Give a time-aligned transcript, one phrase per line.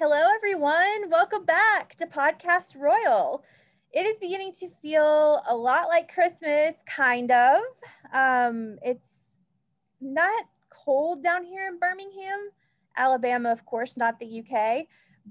[0.00, 1.10] Hello, everyone.
[1.10, 3.44] Welcome back to Podcast Royal.
[3.92, 7.58] It is beginning to feel a lot like Christmas, kind of.
[8.12, 9.34] Um, it's
[10.00, 12.50] not cold down here in Birmingham,
[12.96, 14.86] Alabama, of course, not the UK,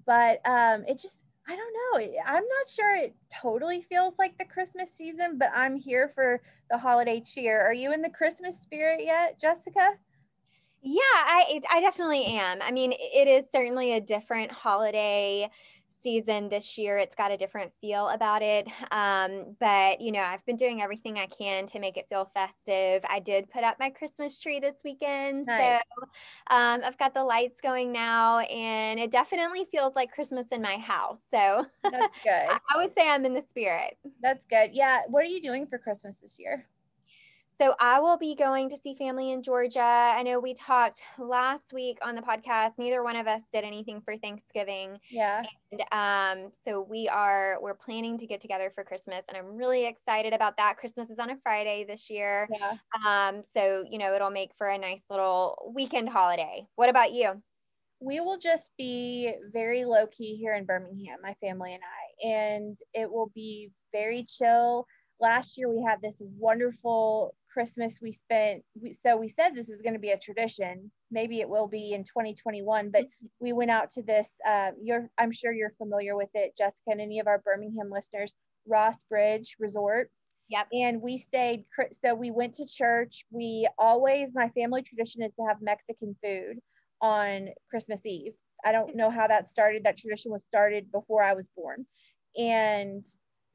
[0.06, 2.14] but um, it just I don't know.
[2.26, 6.78] I'm not sure it totally feels like the Christmas season, but I'm here for the
[6.78, 7.62] holiday cheer.
[7.62, 9.98] Are you in the Christmas spirit yet, Jessica?
[10.82, 12.62] Yeah, I I definitely am.
[12.62, 15.50] I mean, it is certainly a different holiday
[16.08, 16.98] season this year.
[16.98, 18.66] It's got a different feel about it.
[18.92, 23.04] Um, but, you know, I've been doing everything I can to make it feel festive.
[23.10, 25.48] I did put up my Christmas tree this weekend.
[25.48, 25.82] Nice.
[26.00, 30.62] So um, I've got the lights going now, and it definitely feels like Christmas in
[30.62, 31.20] my house.
[31.30, 32.32] So that's good.
[32.52, 33.98] I would say I'm in the spirit.
[34.22, 34.70] That's good.
[34.72, 35.02] Yeah.
[35.10, 36.68] What are you doing for Christmas this year?
[37.60, 39.80] So I will be going to see family in Georgia.
[39.80, 42.78] I know we talked last week on the podcast.
[42.78, 45.00] Neither one of us did anything for Thanksgiving.
[45.10, 45.42] Yeah.
[45.72, 45.82] And
[46.46, 50.34] um, so we are we're planning to get together for Christmas, and I'm really excited
[50.34, 50.78] about that.
[50.78, 52.48] Christmas is on a Friday this year.
[52.52, 52.74] Yeah.
[53.08, 56.68] Um, so you know it'll make for a nice little weekend holiday.
[56.76, 57.42] What about you?
[58.00, 62.78] We will just be very low key here in Birmingham, my family and I, and
[62.94, 64.86] it will be very chill
[65.20, 68.62] last year we had this wonderful Christmas we spent.
[68.80, 70.92] We, so we said this was going to be a tradition.
[71.10, 72.92] Maybe it will be in 2021.
[72.92, 73.26] But mm-hmm.
[73.40, 74.36] we went out to this.
[74.48, 78.36] Uh, you're, I'm sure you're familiar with it, Jessica, and any of our Birmingham listeners.
[78.68, 80.12] Ross Bridge Resort.
[80.50, 80.68] Yep.
[80.72, 81.64] And we stayed.
[81.94, 83.26] So we went to church.
[83.32, 86.60] We always, my family tradition is to have Mexican food
[87.02, 88.34] on Christmas Eve.
[88.64, 89.84] I don't know how that started.
[89.84, 91.88] That tradition was started before I was born.
[92.38, 93.04] And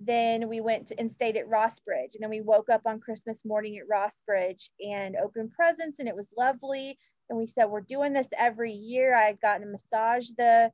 [0.06, 2.10] then we went to, and stayed at Ross Bridge.
[2.14, 6.08] And then we woke up on Christmas morning at Ross Bridge and opened presents, and
[6.08, 6.98] it was lovely.
[7.28, 9.14] And we said, We're doing this every year.
[9.14, 10.70] I had gotten a massage the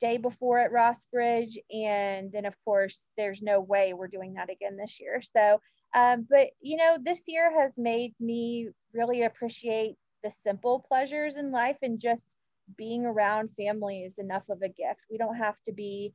[0.00, 1.58] day before at Ross Bridge.
[1.72, 5.22] And then, of course, there's no way we're doing that again this year.
[5.22, 5.60] So,
[5.94, 11.52] um, but you know, this year has made me really appreciate the simple pleasures in
[11.52, 12.36] life and just
[12.76, 15.00] being around family is enough of a gift.
[15.10, 16.14] We don't have to be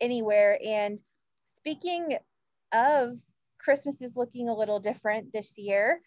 [0.00, 0.58] anywhere.
[0.64, 1.00] And
[1.60, 2.16] speaking
[2.72, 3.18] of
[3.58, 6.00] Christmas is looking a little different this year.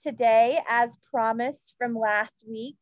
[0.00, 2.76] Today, as promised from last week,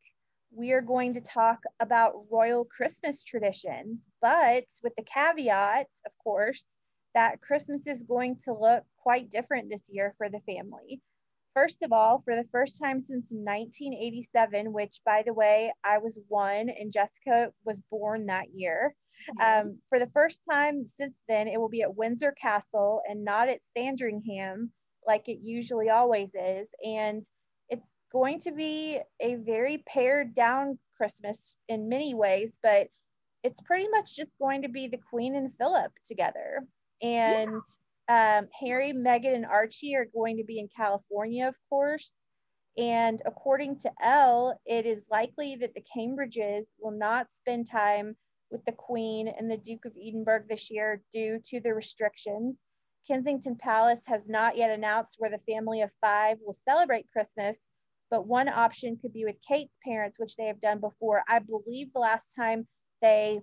[0.51, 6.75] we are going to talk about royal Christmas traditions, but with the caveat, of course,
[7.15, 11.01] that Christmas is going to look quite different this year for the family.
[11.59, 16.17] First of all, for the first time since 1987, which by the way, I was
[16.29, 18.95] one and Jessica was born that year.
[19.37, 19.67] Mm-hmm.
[19.67, 23.49] Um, for the first time since then, it will be at Windsor Castle and not
[23.49, 24.71] at Sandringham
[25.05, 26.69] like it usually always is.
[26.81, 27.25] And
[27.67, 32.87] it's going to be a very pared down Christmas in many ways, but
[33.43, 36.65] it's pretty much just going to be the Queen and Philip together.
[37.01, 37.59] And yeah
[38.09, 42.25] um, Harry, Meghan, and Archie are going to be in California, of course.
[42.75, 48.15] And according to Elle, it is likely that the Cambridges will not spend time
[48.49, 52.65] with the Queen and the Duke of Edinburgh this year due to the restrictions.
[53.07, 57.69] Kensington Palace has not yet announced where the family of five will celebrate Christmas,
[58.09, 61.21] but one option could be with Kate's parents, which they have done before.
[61.27, 62.67] I believe the last time
[63.03, 63.41] they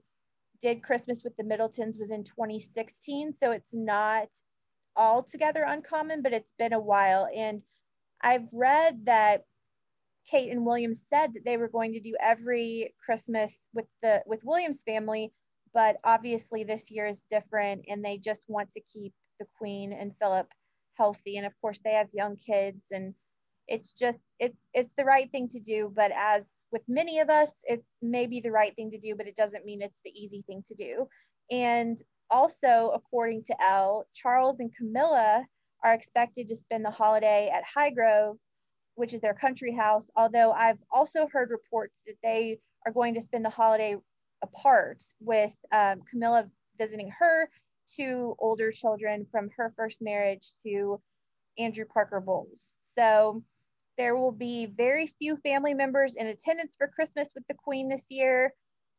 [0.60, 4.28] did Christmas with the Middletons was in 2016, so it's not
[4.96, 7.28] altogether uncommon, but it's been a while.
[7.34, 7.62] And
[8.22, 9.44] I've read that
[10.28, 14.40] Kate and William said that they were going to do every Christmas with the with
[14.42, 15.32] William's family,
[15.72, 20.16] but obviously this year is different and they just want to keep the Queen and
[20.20, 20.48] Philip
[20.94, 21.36] healthy.
[21.36, 23.14] And of course they have young kids and
[23.68, 27.52] it's just it's it's the right thing to do but as with many of us
[27.64, 30.42] it may be the right thing to do but it doesn't mean it's the easy
[30.46, 31.08] thing to do
[31.50, 32.00] and
[32.30, 35.44] also according to Elle charles and camilla
[35.82, 38.36] are expected to spend the holiday at highgrove
[38.94, 43.20] which is their country house although i've also heard reports that they are going to
[43.20, 43.96] spend the holiday
[44.42, 47.48] apart with um, camilla visiting her
[47.94, 51.00] two older children from her first marriage to
[51.58, 53.42] andrew parker bowles so
[53.96, 58.06] there will be very few family members in attendance for Christmas with the Queen this
[58.10, 58.52] year.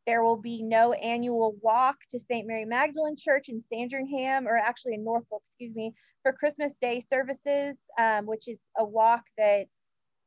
[0.08, 2.48] There will be no annual walk to St.
[2.48, 5.94] Mary Magdalene Church in Sandringham, or actually in Norfolk, excuse me,
[6.24, 9.66] for Christmas Day services, um, which is a walk that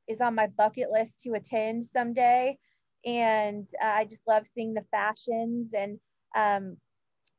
[0.06, 2.58] is on my bucket list to attend someday.
[3.06, 5.70] And uh, I just love seeing the fashions.
[5.72, 5.98] And
[6.36, 6.76] um,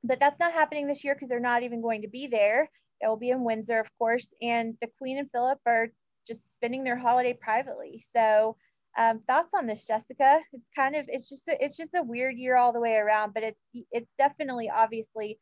[0.04, 2.70] but that's not happening this year because they're not even going to be there.
[3.02, 4.34] It will be in Windsor, of course.
[4.42, 5.90] And the Queen and Philip are
[6.28, 8.04] just spending their holiday privately.
[8.16, 8.58] So,
[8.98, 10.40] um, thoughts on this, Jessica?
[10.54, 13.34] It's kind of it's just a, it's just a weird year all the way around,
[13.34, 13.62] but it's
[13.92, 15.40] it's definitely obviously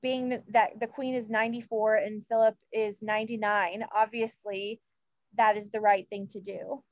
[0.00, 3.84] being that the Queen is 94 and Philip is 99.
[3.94, 4.80] Obviously,
[5.36, 6.82] that is the right thing to do.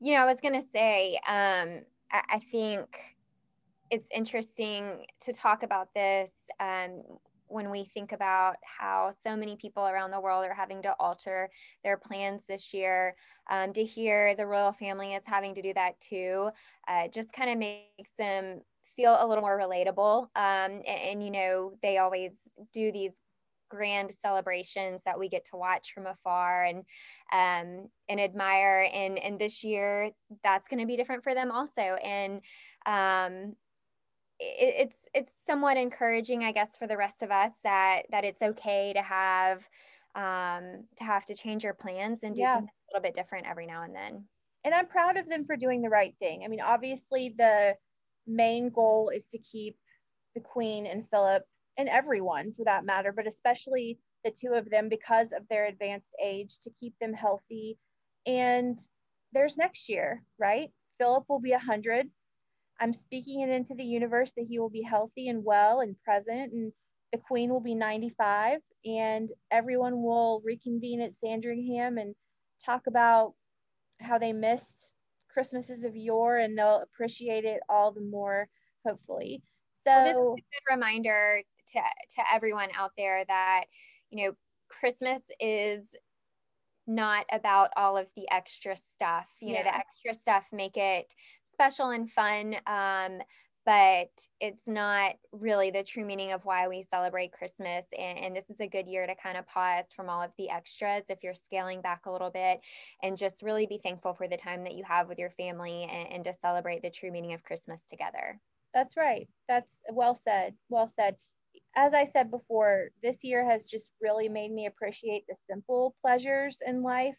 [0.00, 2.86] You know, I was gonna say, um, I, I think
[3.90, 6.30] it's interesting to talk about this
[6.60, 7.02] um,
[7.50, 11.50] when we think about how so many people around the world are having to alter
[11.82, 13.16] their plans this year,
[13.50, 16.50] um, to hear the royal family is having to do that too,
[16.88, 18.60] uh, just kind of makes them
[18.96, 20.22] feel a little more relatable.
[20.36, 22.32] Um, and, and, you know, they always
[22.72, 23.20] do these
[23.68, 26.78] grand celebrations that we get to watch from afar and
[27.32, 28.88] um, and admire.
[28.92, 30.10] And and this year,
[30.42, 31.80] that's going to be different for them also.
[31.80, 32.40] And
[32.86, 33.54] um,
[34.40, 38.92] it's it's somewhat encouraging, I guess, for the rest of us that that it's okay
[38.94, 39.68] to have
[40.14, 42.54] um, to have to change your plans and do yeah.
[42.54, 44.24] something a little bit different every now and then.
[44.64, 46.42] And I'm proud of them for doing the right thing.
[46.44, 47.74] I mean, obviously, the
[48.26, 49.76] main goal is to keep
[50.34, 51.44] the Queen and Philip
[51.76, 56.14] and everyone for that matter, but especially the two of them because of their advanced
[56.22, 57.78] age to keep them healthy.
[58.26, 58.78] And
[59.32, 60.70] there's next year, right?
[60.98, 62.08] Philip will be 100
[62.80, 66.52] I'm speaking it into the universe that he will be healthy and well and present,
[66.52, 66.72] and
[67.12, 72.14] the queen will be 95, and everyone will reconvene at Sandringham and
[72.64, 73.34] talk about
[74.00, 74.94] how they missed
[75.28, 78.48] Christmases of yore, and they'll appreciate it all the more,
[78.86, 79.42] hopefully.
[79.72, 81.42] So, well, this is a good reminder
[81.72, 83.64] to to everyone out there that
[84.10, 84.32] you know
[84.68, 85.94] Christmas is
[86.86, 89.26] not about all of the extra stuff.
[89.40, 89.58] You yeah.
[89.58, 91.12] know, the extra stuff make it
[91.60, 92.56] special and fun.
[92.66, 93.18] Um,
[93.66, 94.08] but
[94.40, 97.84] it's not really the true meaning of why we celebrate Christmas.
[97.96, 100.48] And, and, this is a good year to kind of pause from all of the
[100.48, 102.60] extras if you're scaling back a little bit
[103.02, 106.10] and just really be thankful for the time that you have with your family and,
[106.10, 108.40] and to celebrate the true meaning of Christmas together.
[108.72, 109.28] That's right.
[109.46, 110.54] That's well said.
[110.70, 111.16] Well said.
[111.76, 116.58] As I said before, this year has just really made me appreciate the simple pleasures
[116.66, 117.18] in life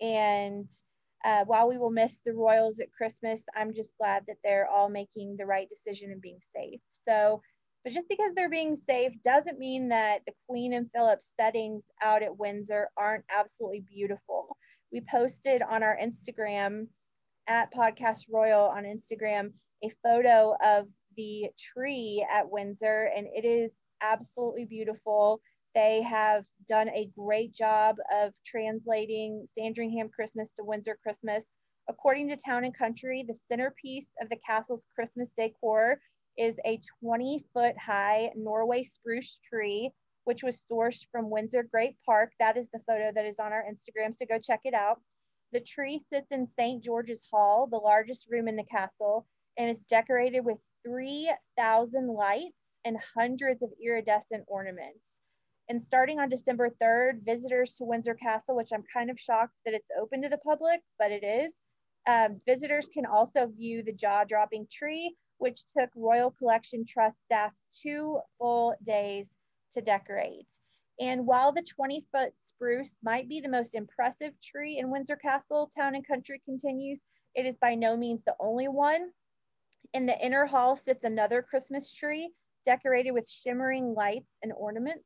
[0.00, 0.70] and
[1.24, 4.90] uh, while we will miss the Royals at Christmas, I'm just glad that they're all
[4.90, 6.80] making the right decision and being safe.
[6.92, 7.40] So,
[7.82, 12.22] but just because they're being safe doesn't mean that the Queen and Philip settings out
[12.22, 14.56] at Windsor aren't absolutely beautiful.
[14.92, 16.88] We posted on our Instagram
[17.46, 23.74] at Podcast Royal on Instagram a photo of the tree at Windsor, and it is
[24.02, 25.40] absolutely beautiful.
[25.74, 31.46] They have done a great job of translating Sandringham Christmas to Windsor Christmas.
[31.88, 36.00] According to Town and Country, the centerpiece of the castle's Christmas decor
[36.38, 39.90] is a 20 foot high Norway spruce tree,
[40.24, 42.32] which was sourced from Windsor Great Park.
[42.38, 45.00] That is the photo that is on our Instagram, so go check it out.
[45.52, 46.82] The tree sits in St.
[46.82, 49.26] George's Hall, the largest room in the castle,
[49.58, 55.13] and is decorated with 3,000 lights and hundreds of iridescent ornaments.
[55.68, 59.74] And starting on December 3rd, visitors to Windsor Castle, which I'm kind of shocked that
[59.74, 61.58] it's open to the public, but it is,
[62.06, 67.52] um, visitors can also view the jaw dropping tree, which took Royal Collection Trust staff
[67.82, 69.36] two full days
[69.72, 70.46] to decorate.
[71.00, 75.70] And while the 20 foot spruce might be the most impressive tree in Windsor Castle,
[75.76, 77.00] Town and Country continues,
[77.34, 79.10] it is by no means the only one.
[79.92, 82.32] In the inner hall sits another Christmas tree
[82.64, 85.04] decorated with shimmering lights and ornaments.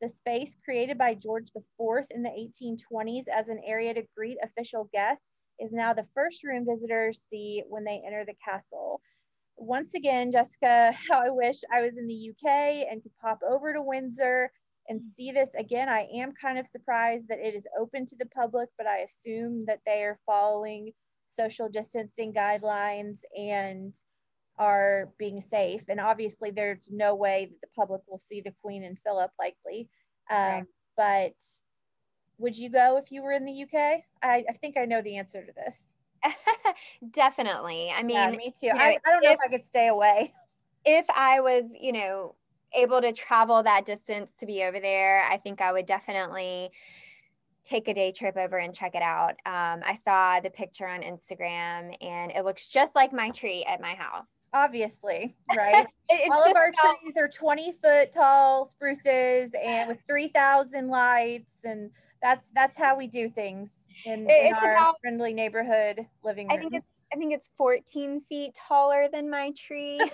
[0.00, 4.88] The space created by George IV in the 1820s as an area to greet official
[4.92, 9.00] guests is now the first room visitors see when they enter the castle.
[9.56, 13.72] Once again, Jessica, how I wish I was in the UK and could pop over
[13.72, 14.52] to Windsor
[14.88, 15.88] and see this again.
[15.88, 19.66] I am kind of surprised that it is open to the public, but I assume
[19.66, 20.92] that they are following
[21.30, 23.92] social distancing guidelines and
[24.58, 25.84] are being safe.
[25.88, 29.88] And obviously, there's no way that the public will see the Queen and Philip likely.
[30.30, 30.64] Um, right.
[30.96, 31.34] But
[32.38, 34.02] would you go if you were in the UK?
[34.22, 35.92] I, I think I know the answer to this.
[37.12, 37.92] Definitely.
[37.94, 38.66] I mean, yeah, me too.
[38.66, 40.32] You know, I, I don't know if, if I could stay away.
[40.84, 42.36] If I was, you know,
[42.72, 46.70] able to travel that distance to be over there, I think I would definitely
[47.64, 49.32] take a day trip over and check it out.
[49.44, 53.80] Um, I saw the picture on Instagram and it looks just like my tree at
[53.80, 54.30] my house.
[54.52, 55.86] Obviously, right?
[56.30, 61.90] All of our about- trees are 20 foot tall spruces and with 3,000 lights and
[62.20, 63.70] that's that's how we do things
[64.04, 66.56] in, in our about, friendly neighborhood living room.
[66.56, 70.00] I think it's I think it's 14 feet taller than my tree.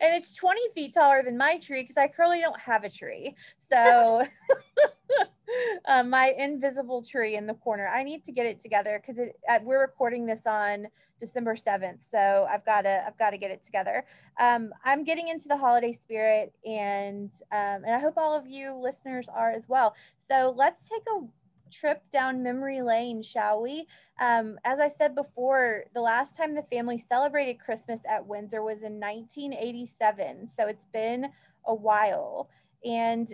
[0.00, 3.36] and it's 20 feet taller than my tree because I currently don't have a tree.
[3.70, 4.26] So
[5.88, 7.88] uh, my invisible tree in the corner.
[7.88, 10.88] I need to get it together because it uh, we're recording this on
[11.20, 12.08] December 7th.
[12.08, 14.04] So I've got to I've got to get it together.
[14.40, 18.74] Um, I'm getting into the holiday spirit and um, and I hope all of you
[18.74, 19.94] listeners are as well.
[20.28, 21.26] So let's take a
[21.70, 23.86] trip down memory lane, shall we?
[24.20, 28.82] Um, as I said before, the last time the family celebrated Christmas at Windsor was
[28.82, 30.48] in 1987.
[30.48, 31.30] So it's been
[31.66, 32.48] a while.
[32.84, 33.28] And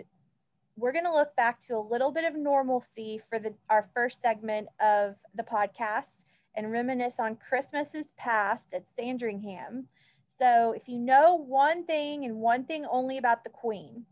[0.75, 4.21] we're going to look back to a little bit of normalcy for the our first
[4.21, 9.87] segment of the podcast and reminisce on Christmases past at Sandringham.
[10.27, 14.05] So, if you know one thing and one thing only about the Queen,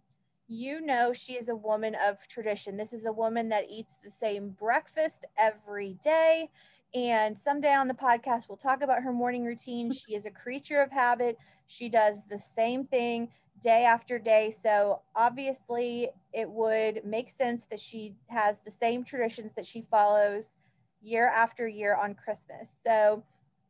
[0.48, 2.78] you know she is a woman of tradition.
[2.78, 6.50] This is a woman that eats the same breakfast every day.
[6.94, 9.92] And someday on the podcast, we'll talk about her morning routine.
[10.08, 11.38] She is a creature of habit.
[11.66, 13.30] She does the same thing
[13.64, 14.52] day after day.
[14.52, 20.58] So obviously, it would make sense that she has the same traditions that she follows
[21.02, 22.78] year after year on Christmas.
[22.86, 23.24] So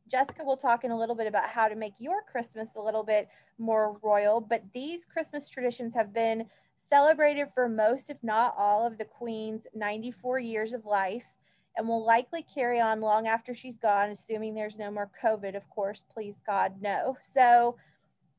[0.10, 3.04] Jessica will talk in a little bit about how to make your Christmas a little
[3.04, 6.46] bit more royal, but these Christmas traditions have been
[6.76, 11.36] celebrated for most, if not all, of the Queen's 94 years of life
[11.76, 15.70] and will likely carry on long after she's gone, assuming there's no more COVID, of
[15.70, 16.04] course.
[16.14, 17.18] Please, God, no.
[17.22, 17.78] So,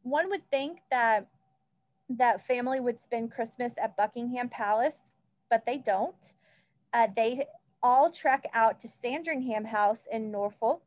[0.02, 1.26] one would think that
[2.18, 5.12] that family would spend Christmas at Buckingham Palace,
[5.50, 6.34] but they don't.
[6.92, 7.44] Uh, they
[7.82, 10.82] all trek out to Sandringham House in Norfolk.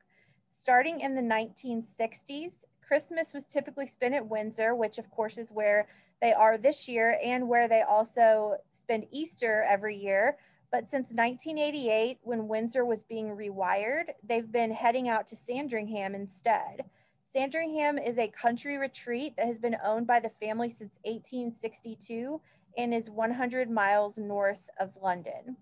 [0.50, 5.88] Starting in the 1960s, Christmas was typically spent at Windsor, which of course is where
[6.22, 10.38] they are this year and where they also spend Easter every year.
[10.72, 16.86] But since 1988, when Windsor was being rewired, they've been heading out to Sandringham instead.
[17.30, 22.40] Sandringham is a country retreat that has been owned by the family since 1862
[22.78, 25.58] and is 100 miles north of London.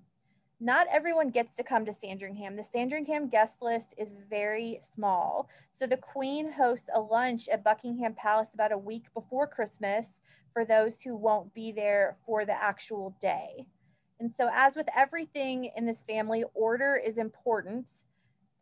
[0.60, 2.56] Not everyone gets to come to Sandringham.
[2.56, 5.50] The Sandringham guest list is very small.
[5.72, 10.22] So the Queen hosts a lunch at Buckingham Palace about a week before Christmas
[10.54, 13.66] for those who won't be there for the actual day.
[14.20, 17.90] And so, as with everything in this family, order is important.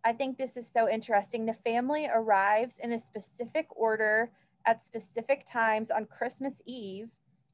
[0.06, 1.46] I think this is so interesting.
[1.46, 4.32] The family arrives in a specific order
[4.66, 7.12] at specific times on Christmas Eve,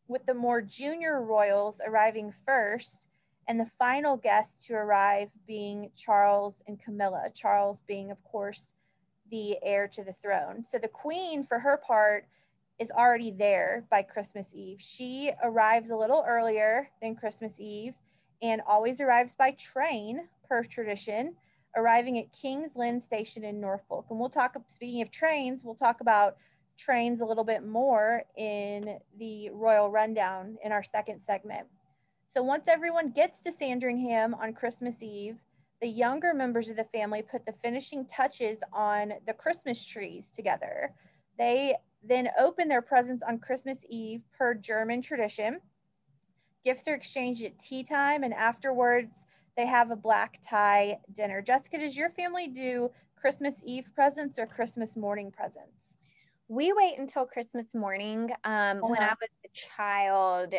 [0.08, 3.08] with the more junior royals arriving first,
[3.48, 7.30] and the final guests to arrive being Charles and Camilla.
[7.34, 8.74] Charles being, of course,
[9.30, 10.66] the heir to the throne.
[10.66, 12.26] So the queen, for her part,
[12.80, 14.78] is already there by Christmas Eve.
[14.80, 17.96] She arrives a little earlier than Christmas Eve
[18.42, 21.36] and always arrives by train per tradition,
[21.76, 24.08] arriving at King's Lynn Station in Norfolk.
[24.10, 26.38] And we'll talk, speaking of trains, we'll talk about
[26.78, 31.68] trains a little bit more in the Royal Rundown in our second segment.
[32.28, 35.38] So once everyone gets to Sandringham on Christmas Eve,
[35.82, 40.94] the younger members of the family put the finishing touches on the Christmas trees together.
[41.38, 45.62] They then open their presents on Christmas Eve per German tradition.
[46.64, 49.26] Gifts are exchanged at tea time, and afterwards,
[49.60, 51.42] they have a black tie dinner.
[51.42, 55.98] Jessica, does your family do Christmas Eve presents or Christmas morning presents?
[56.48, 58.30] We wait until Christmas morning.
[58.46, 58.88] Um, uh-huh.
[58.88, 60.54] When I was a child,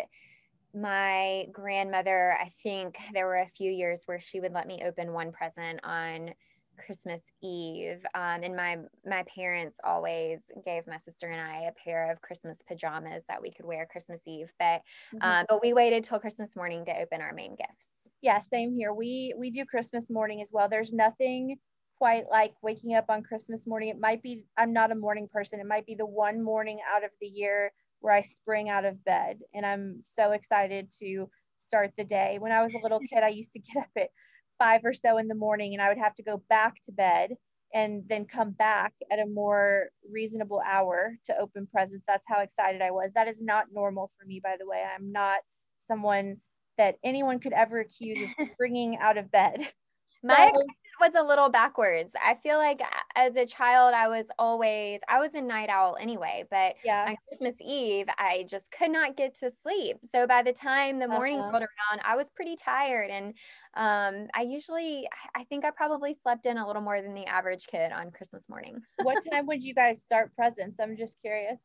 [0.74, 5.14] my grandmother, I think there were a few years where she would let me open
[5.14, 6.34] one present on
[6.76, 8.04] Christmas Eve.
[8.14, 8.76] Um, and my
[9.06, 13.50] my parents always gave my sister and I a pair of Christmas pajamas that we
[13.50, 14.52] could wear Christmas Eve.
[14.58, 14.82] But
[15.14, 15.22] mm-hmm.
[15.22, 17.89] um, but we waited till Christmas morning to open our main gifts.
[18.22, 18.92] Yeah, same here.
[18.92, 20.68] We we do Christmas morning as well.
[20.68, 21.56] There's nothing
[21.98, 23.88] quite like waking up on Christmas morning.
[23.88, 25.60] It might be I'm not a morning person.
[25.60, 29.04] It might be the one morning out of the year where I spring out of
[29.04, 29.40] bed.
[29.54, 32.38] And I'm so excited to start the day.
[32.40, 34.08] When I was a little kid, I used to get up at
[34.58, 37.34] five or so in the morning and I would have to go back to bed
[37.72, 42.04] and then come back at a more reasonable hour to open presents.
[42.06, 43.12] That's how excited I was.
[43.14, 44.84] That is not normal for me, by the way.
[44.94, 45.38] I'm not
[45.86, 46.38] someone
[46.80, 49.60] that anyone could ever accuse of springing out of bed.
[50.22, 50.50] My
[51.00, 52.14] was a little backwards.
[52.22, 52.82] I feel like
[53.16, 57.06] as a child, I was always, I was a night owl anyway, but yeah.
[57.08, 59.96] on Christmas Eve, I just could not get to sleep.
[60.12, 61.50] So by the time the morning uh-huh.
[61.50, 63.10] rolled around, I was pretty tired.
[63.10, 63.28] And
[63.74, 67.66] um, I usually, I think I probably slept in a little more than the average
[67.66, 68.82] kid on Christmas morning.
[69.02, 70.78] what time would you guys start presents?
[70.80, 71.62] I'm just curious.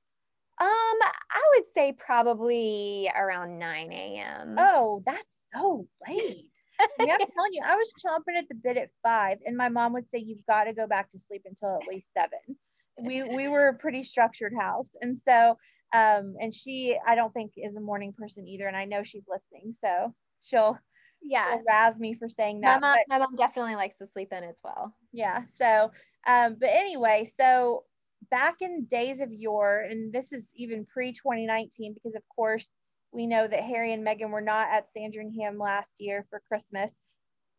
[0.57, 4.55] Um, I would say probably around 9 a.m.
[4.57, 6.45] Oh, that's so late
[6.99, 9.93] yeah, I'm telling you, I was chomping at the bit at five, and my mom
[9.93, 12.57] would say, "You've got to go back to sleep until at least seven.
[13.01, 15.57] We we were a pretty structured house, and so
[15.93, 19.27] um, and she I don't think is a morning person either, and I know she's
[19.29, 20.77] listening, so she'll
[21.21, 22.81] yeah razz me for saying that.
[22.81, 24.93] My mom, but, my mom definitely likes to sleep in as well.
[25.13, 25.43] Yeah.
[25.47, 25.91] So,
[26.27, 27.83] um, but anyway, so
[28.29, 32.71] back in days of yore, and this is even pre 2019 because of course
[33.11, 36.99] we know that Harry and Meghan were not at Sandringham last year for Christmas.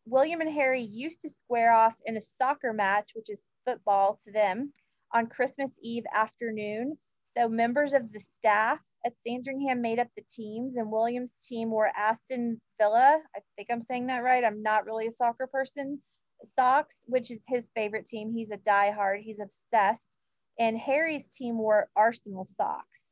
[0.05, 4.31] William and Harry used to square off in a soccer match, which is football to
[4.31, 4.71] them,
[5.13, 6.97] on Christmas Eve afternoon.
[7.35, 11.91] So members of the staff at Sandringham made up the teams, and William's team were
[11.95, 13.19] Aston Villa.
[13.35, 14.43] I think I'm saying that right.
[14.43, 16.01] I'm not really a soccer person.
[16.45, 18.31] Sox, which is his favorite team.
[18.31, 19.21] He's a diehard.
[19.21, 20.16] He's obsessed.
[20.59, 23.07] And Harry's team wore Arsenal socks.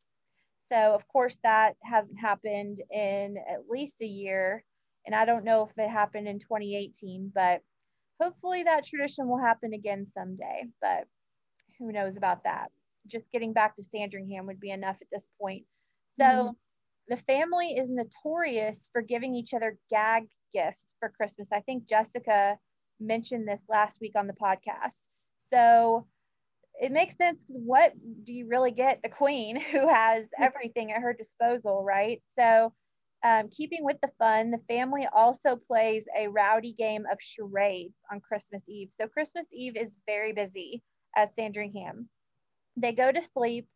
[0.72, 4.64] So, of course, that hasn't happened in at least a year.
[5.06, 7.62] And I don't know if it happened in 2018, but
[8.20, 10.66] hopefully that tradition will happen again someday.
[10.82, 11.06] But
[11.78, 12.72] who knows about that?
[13.08, 15.66] Just getting back to Sandringham would be enough at this point.
[16.20, 16.52] So, mm-hmm.
[17.10, 21.50] the family is notorious for giving each other gag gifts for Christmas.
[21.52, 22.58] I think Jessica
[23.00, 24.98] mentioned this last week on the podcast.
[25.42, 26.08] So,
[26.82, 31.02] it makes sense because what do you really get the queen who has everything at
[31.02, 32.22] her disposal, right?
[32.38, 32.74] So,
[33.24, 38.20] um, keeping with the fun, the family also plays a rowdy game of charades on
[38.20, 38.90] Christmas Eve.
[38.92, 40.84] So, Christmas Eve is very busy
[41.16, 42.10] at Sandringham.
[42.78, 43.68] They go to sleep,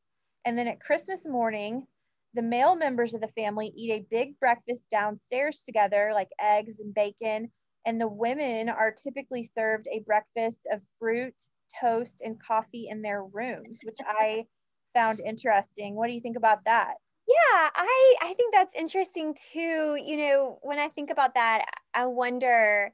[0.45, 1.87] and then at Christmas morning,
[2.35, 6.93] the male members of the family eat a big breakfast downstairs together, like eggs and
[6.93, 7.51] bacon.
[7.85, 11.33] And the women are typically served a breakfast of fruit,
[11.81, 14.47] toast and coffee in their rooms, which I
[14.93, 15.95] found interesting.
[15.95, 16.95] What do you think about that?
[17.27, 19.95] Yeah, I I think that's interesting too.
[20.03, 22.93] You know, when I think about that, I wonder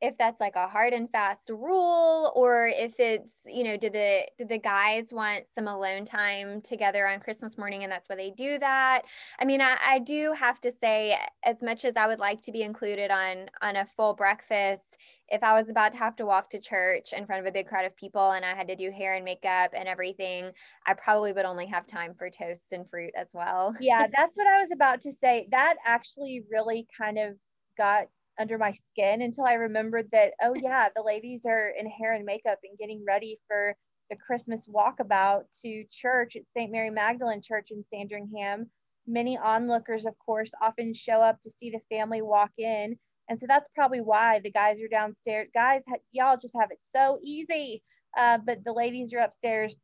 [0.00, 4.22] if that's like a hard and fast rule or if it's you know do the
[4.38, 8.30] did the guys want some alone time together on christmas morning and that's why they
[8.30, 9.02] do that
[9.40, 12.52] i mean I, I do have to say as much as i would like to
[12.52, 14.96] be included on on a full breakfast
[15.28, 17.66] if I was about to have to walk to church in front of a big
[17.66, 20.50] crowd of people and I had to do hair and makeup and everything,
[20.86, 23.74] I probably would only have time for toast and fruit as well.
[23.80, 25.48] yeah, that's what I was about to say.
[25.50, 27.36] That actually really kind of
[27.76, 32.12] got under my skin until I remembered that, oh, yeah, the ladies are in hair
[32.12, 33.74] and makeup and getting ready for
[34.10, 36.70] the Christmas walkabout to church at St.
[36.70, 38.70] Mary Magdalene Church in Sandringham.
[39.06, 43.46] Many onlookers, of course, often show up to see the family walk in and so
[43.48, 45.48] that's probably why the guys are downstairs.
[45.54, 47.82] Guys, y'all just have it so easy.
[48.16, 49.76] Uh, but the ladies are upstairs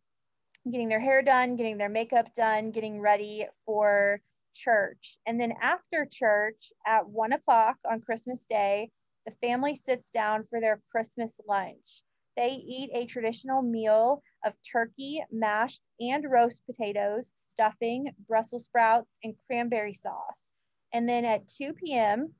[0.70, 4.20] getting their hair done, getting their makeup done, getting ready for
[4.54, 5.18] church.
[5.26, 8.90] And then after church at one o'clock on Christmas Day,
[9.26, 12.02] the family sits down for their Christmas lunch.
[12.36, 19.34] They eat a traditional meal of turkey, mashed and roast potatoes, stuffing, Brussels sprouts, and
[19.46, 20.44] cranberry sauce.
[20.92, 22.32] And then at 2 p.m.,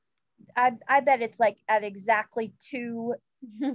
[0.57, 3.15] I, I bet it's like at exactly two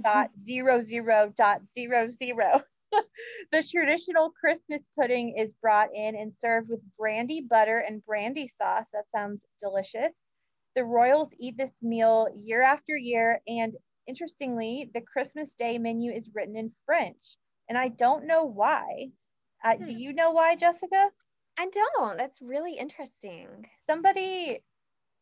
[0.02, 2.62] dot zero zero dot zero zero.
[3.52, 8.88] the traditional Christmas pudding is brought in and served with brandy butter and brandy sauce.
[8.92, 10.22] That sounds delicious.
[10.74, 13.74] The royals eat this meal year after year, and
[14.06, 17.36] interestingly, the Christmas Day menu is written in French,
[17.68, 19.10] and I don't know why.
[19.64, 19.84] Uh, hmm.
[19.86, 21.10] Do you know why, Jessica?
[21.58, 22.18] I don't.
[22.18, 23.48] That's really interesting.
[23.78, 24.62] Somebody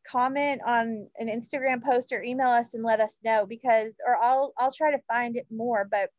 [0.06, 4.52] comment on an Instagram post or email us and let us know because or I'll
[4.58, 6.10] I'll try to find it more but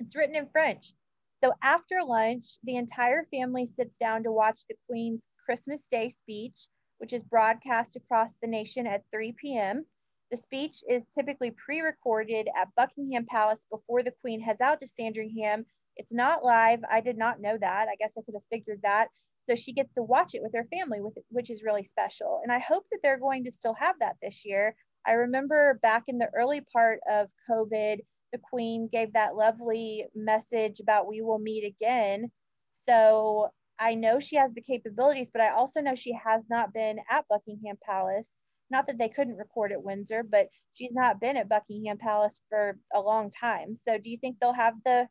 [0.00, 0.94] it's written in French.
[1.42, 6.68] So after lunch, the entire family sits down to watch the Queen's Christmas Day speech,
[6.98, 9.84] which is broadcast across the nation at 3 p.m.
[10.30, 14.86] The speech is typically pre recorded at Buckingham Palace before the Queen heads out to
[14.86, 15.64] Sandringham.
[15.96, 16.80] It's not live.
[16.90, 17.88] I did not know that.
[17.88, 19.08] I guess I could have figured that.
[19.48, 22.40] So she gets to watch it with her family, which is really special.
[22.42, 24.76] And I hope that they're going to still have that this year.
[25.06, 28.00] I remember back in the early part of COVID,
[28.32, 32.30] the Queen gave that lovely message about we will meet again.
[32.72, 36.98] So I know she has the capabilities, but I also know she has not been
[37.10, 38.40] at Buckingham Palace.
[38.70, 42.78] Not that they couldn't record at Windsor, but she's not been at Buckingham Palace for
[42.94, 43.74] a long time.
[43.74, 45.08] So do you think they'll have the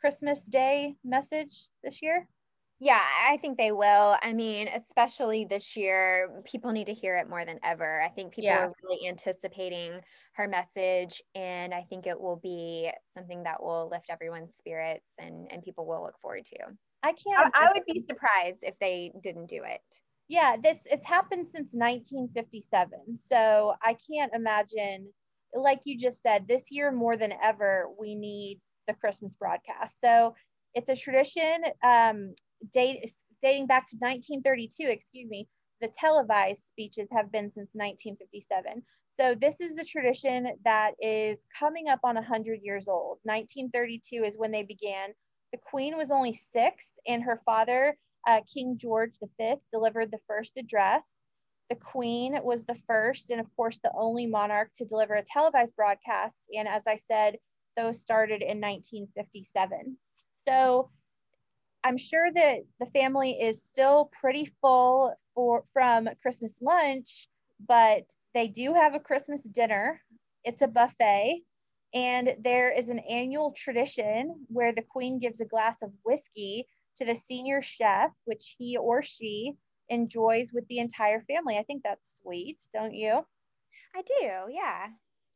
[0.00, 2.28] Christmas Day message this year?
[2.82, 4.16] Yeah, I think they will.
[4.22, 8.00] I mean, especially this year, people need to hear it more than ever.
[8.00, 8.64] I think people yeah.
[8.64, 10.00] are really anticipating
[10.32, 15.46] her message, and I think it will be something that will lift everyone's spirits and,
[15.52, 16.58] and people will look forward to.
[17.02, 17.54] I can't.
[17.54, 19.82] I, I would be surprised if they didn't do it.
[20.28, 23.18] Yeah, that's it's happened since 1957.
[23.18, 25.08] So I can't imagine,
[25.52, 30.00] like you just said, this year more than ever, we need the Christmas broadcast.
[30.00, 30.34] So
[30.74, 32.34] it's a tradition um,
[32.72, 35.48] date, dating back to 1932, excuse me.
[35.80, 38.82] The televised speeches have been since 1957.
[39.08, 43.18] So this is the tradition that is coming up on 100 years old.
[43.24, 45.10] 1932 is when they began.
[45.52, 47.96] The queen was only six, and her father,
[48.28, 51.16] uh, King George V, delivered the first address.
[51.70, 55.74] The queen was the first and, of course, the only monarch to deliver a televised
[55.76, 56.36] broadcast.
[56.56, 57.38] And as I said,
[57.76, 59.96] those started in 1957.
[60.48, 60.90] So
[61.84, 67.28] I'm sure that the family is still pretty full for from Christmas lunch,
[67.66, 70.00] but they do have a Christmas dinner.
[70.44, 71.42] It's a buffet.
[71.92, 76.66] And there is an annual tradition where the queen gives a glass of whiskey
[76.96, 79.54] to the senior chef, which he or she
[79.88, 81.58] enjoys with the entire family.
[81.58, 83.24] I think that's sweet, don't you?
[83.94, 84.86] I do, yeah.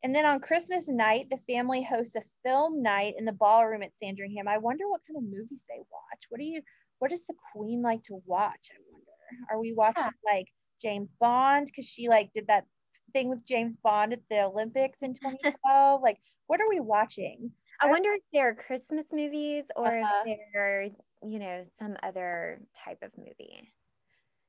[0.05, 3.97] And then on Christmas night, the family hosts a film night in the ballroom at
[3.97, 4.47] Sandringham.
[4.47, 6.25] I wonder what kind of movies they watch.
[6.29, 6.61] What do you
[6.99, 8.69] what does the queen like to watch?
[8.71, 9.51] I wonder.
[9.51, 10.33] Are we watching yeah.
[10.33, 10.47] like
[10.81, 11.67] James Bond?
[11.67, 12.67] Because she like did that
[13.15, 16.03] thing with James Bond at the Olympics in 2012.
[16.03, 17.51] like, what are we watching?
[17.81, 20.25] I wonder if they're Christmas movies or uh-huh.
[20.27, 20.91] if they're,
[21.27, 23.73] you know, some other type of movie.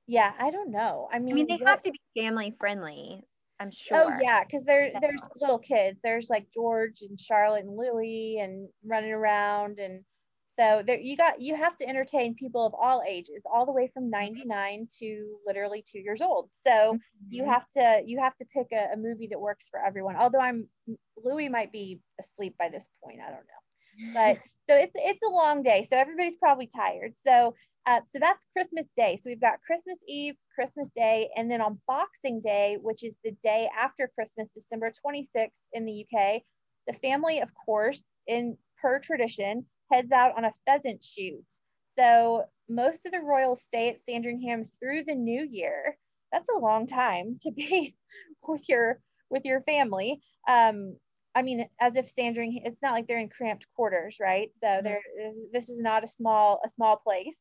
[0.05, 1.07] Yeah, I don't know.
[1.11, 3.23] I mean, I mean, they what, have to be family friendly.
[3.59, 4.13] I'm oh, sure.
[4.13, 5.99] Oh yeah, because there there's little kids.
[6.03, 10.03] There's like George and Charlotte and Louis and running around and
[10.55, 13.91] so there you got you have to entertain people of all ages, all the way
[13.93, 16.49] from 99 to literally two years old.
[16.65, 16.97] So mm-hmm.
[17.29, 20.15] you have to you have to pick a, a, movie that works for everyone.
[20.15, 20.69] Although I'm
[21.21, 23.19] Louis might be asleep by this point.
[23.19, 24.13] I don't know.
[24.13, 24.37] But
[24.69, 25.85] so it's it's a long day.
[25.89, 27.13] So everybody's probably tired.
[27.17, 27.55] So
[27.87, 29.17] uh, so that's Christmas Day.
[29.17, 33.35] So we've got Christmas Eve, Christmas Day, and then on Boxing Day, which is the
[33.43, 36.41] day after Christmas, December 26th in the UK,
[36.87, 41.45] the family, of course, in per tradition, heads out on a pheasant shoot.
[41.97, 45.97] So most of the royals stay at Sandringham through the new year.
[46.31, 47.95] That's a long time to be
[48.47, 48.99] with your
[49.29, 50.21] with your family.
[50.47, 50.97] Um,
[51.35, 54.49] I mean, as if Sandringham, it's not like they're in cramped quarters, right?
[54.61, 54.85] So mm-hmm.
[54.85, 55.01] there,
[55.51, 57.37] this is not a small a small place.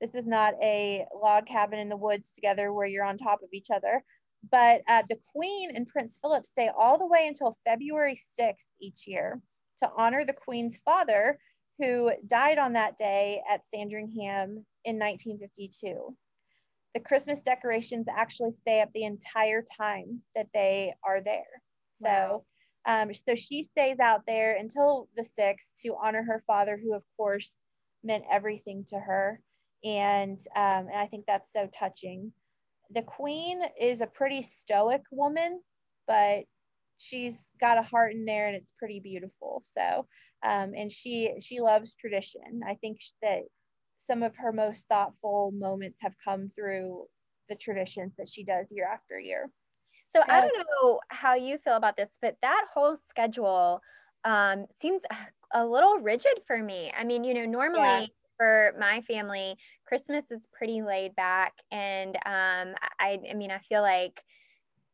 [0.00, 3.48] This is not a log cabin in the woods together where you're on top of
[3.52, 4.04] each other.
[4.52, 9.08] But uh, the Queen and Prince Philip stay all the way until February 6th each
[9.08, 9.40] year
[9.78, 11.38] to honor the Queen's father,
[11.78, 16.16] who died on that day at Sandringham in 1952.
[16.94, 21.62] The Christmas decorations actually stay up the entire time that they are there.
[22.00, 22.44] Wow.
[22.88, 27.04] Um, so she stays out there until the 6th to honor her father, who, of
[27.16, 27.54] course,
[28.02, 29.40] meant everything to her
[29.84, 32.32] and um, and I think that's so touching.
[32.90, 35.60] The queen is a pretty stoic woman,
[36.06, 36.44] but
[36.96, 39.62] she's got a heart in there, and it's pretty beautiful.
[39.64, 40.06] So,
[40.44, 42.62] um, and she she loves tradition.
[42.66, 43.42] I think that
[43.98, 47.04] some of her most thoughtful moments have come through
[47.48, 49.50] the traditions that she does year after year.
[50.14, 53.82] So, I don't know how you feel about this, but that whole schedule
[54.24, 55.02] um, seems
[55.54, 56.92] a little rigid for me.
[56.98, 58.06] I mean, you know, normally yeah
[58.38, 63.82] for my family, Christmas is pretty laid back, and um, I, I mean, I feel
[63.82, 64.22] like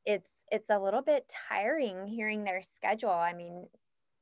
[0.07, 3.11] it's it's a little bit tiring hearing their schedule.
[3.11, 3.66] I mean,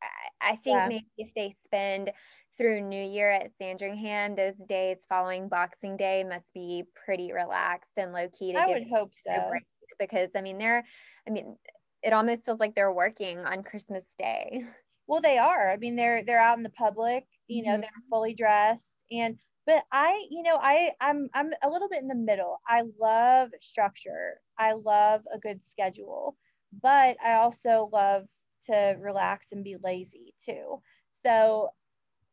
[0.03, 0.89] I, I think yeah.
[0.89, 2.13] maybe if they spend
[2.59, 8.13] through New Year at Sandringham, those days following Boxing Day must be pretty relaxed and
[8.13, 8.53] low key.
[8.53, 9.51] To I would hope so.
[10.11, 10.85] Because I mean, they're,
[11.27, 11.57] I mean,
[12.03, 14.65] it almost feels like they're working on Christmas Day.
[15.09, 15.71] Well, they are.
[15.71, 17.27] I mean, they're they're out in the public.
[17.49, 17.81] You know, mm-hmm.
[17.81, 19.37] they're fully dressed, and
[19.67, 22.61] but I, you know, I I'm I'm a little bit in the middle.
[22.67, 24.41] I love structure.
[24.59, 26.37] I love a good schedule,
[26.83, 28.25] but I also love
[28.65, 30.81] to relax and be lazy too.
[31.13, 31.71] So,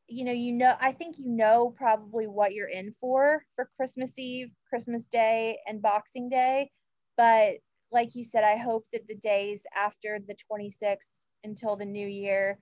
[0.08, 4.18] you know, you know, I think you know probably what you're in for for Christmas
[4.18, 6.72] Eve, Christmas Day, and Boxing Day.
[7.20, 7.56] But
[7.92, 12.60] like you said, I hope that the days after the 26th until the new year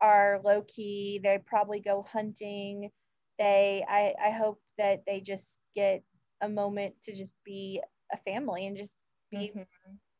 [0.00, 1.20] are low key.
[1.20, 2.90] They probably go hunting.
[3.36, 6.04] They, I, I hope that they just get
[6.40, 7.80] a moment to just be
[8.12, 8.94] a family and just
[9.32, 9.62] be mm-hmm.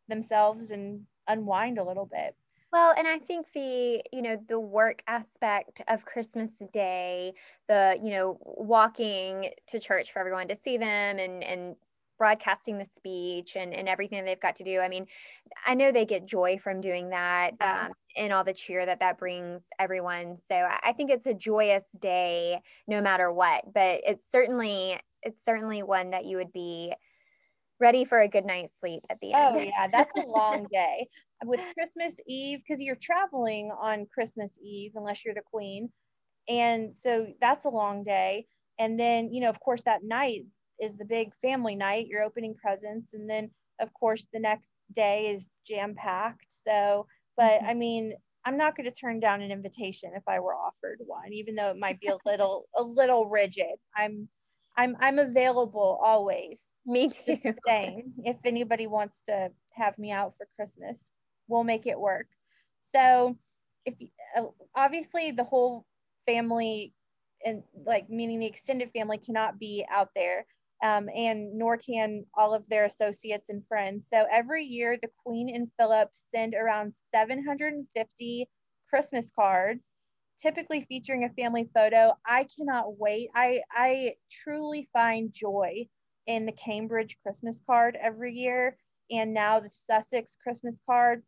[0.08, 2.34] themselves and unwind a little bit.
[2.72, 7.34] Well, and I think the, you know, the work aspect of Christmas Day,
[7.68, 11.76] the, you know, walking to church for everyone to see them and and
[12.18, 14.80] broadcasting the speech and, and everything they've got to do.
[14.80, 15.06] I mean,
[15.66, 19.18] I know they get joy from doing that um, and all the cheer that that
[19.18, 20.38] brings everyone.
[20.48, 25.82] So I think it's a joyous day no matter what, but it's certainly, it's certainly
[25.82, 26.92] one that you would be
[27.78, 29.56] ready for a good night's sleep at the end.
[29.56, 31.08] Oh yeah, that's a long day.
[31.44, 35.90] With Christmas Eve, because you're traveling on Christmas Eve, unless you're the queen.
[36.48, 38.46] And so that's a long day.
[38.78, 40.44] And then, you know, of course, that night
[40.80, 42.06] is the big family night.
[42.08, 46.46] You're opening presents, and then of course the next day is jam packed.
[46.48, 47.66] So, but mm-hmm.
[47.66, 51.32] I mean, I'm not going to turn down an invitation if I were offered one,
[51.32, 53.76] even though it might be a little a little rigid.
[53.94, 54.28] I'm
[54.76, 56.64] I'm I'm available always.
[56.86, 57.36] Me too.
[57.66, 61.10] Saying if anybody wants to have me out for Christmas,
[61.48, 62.28] we'll make it work.
[62.94, 63.36] So,
[63.84, 63.94] if
[64.36, 65.84] uh, obviously the whole
[66.26, 66.94] family
[67.44, 70.46] and like meaning the extended family cannot be out there
[70.82, 74.08] um, and nor can all of their associates and friends.
[74.12, 78.48] So every year, the Queen and Philip send around 750
[78.88, 79.84] Christmas cards,
[80.38, 82.12] typically featuring a family photo.
[82.26, 83.30] I cannot wait.
[83.34, 85.88] I, I truly find joy
[86.26, 88.76] in the Cambridge Christmas card every year,
[89.10, 91.22] and now the Sussex Christmas card.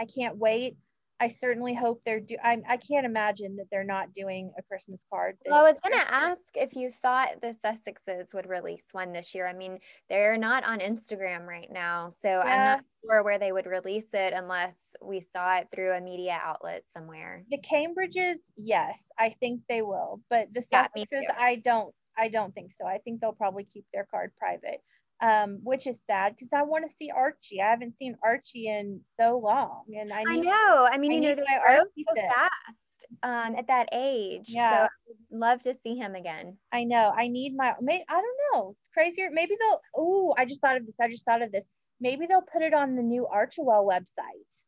[0.00, 0.76] I can't wait.
[1.20, 2.36] I certainly hope they're do.
[2.42, 5.36] I, I can't imagine that they're not doing a Christmas card.
[5.48, 9.34] well, I was going to ask if you thought the Sussexes would release one this
[9.34, 9.46] year.
[9.46, 12.40] I mean, they're not on Instagram right now, so yeah.
[12.40, 16.38] I'm not sure where they would release it unless we saw it through a media
[16.42, 17.44] outlet somewhere.
[17.50, 21.94] The Cambridges, yes, I think they will, but the Sussexes, yeah, I don't.
[22.16, 22.86] I don't think so.
[22.86, 24.80] I think they'll probably keep their card private
[25.20, 27.60] um, which is sad because I want to see Archie.
[27.60, 30.88] I haven't seen Archie in so long, and I, need, I know.
[30.90, 34.46] I mean, I you know, they grow so fast um, at that age.
[34.48, 36.56] Yeah, so love to see him again.
[36.72, 37.12] I know.
[37.16, 37.74] I need my.
[37.80, 38.76] May, I don't know.
[38.92, 39.28] Crazier.
[39.32, 39.80] Maybe they'll.
[39.96, 40.96] Oh, I just thought of this.
[41.00, 41.66] I just thought of this.
[42.00, 44.64] Maybe they'll put it on the new Archewell website.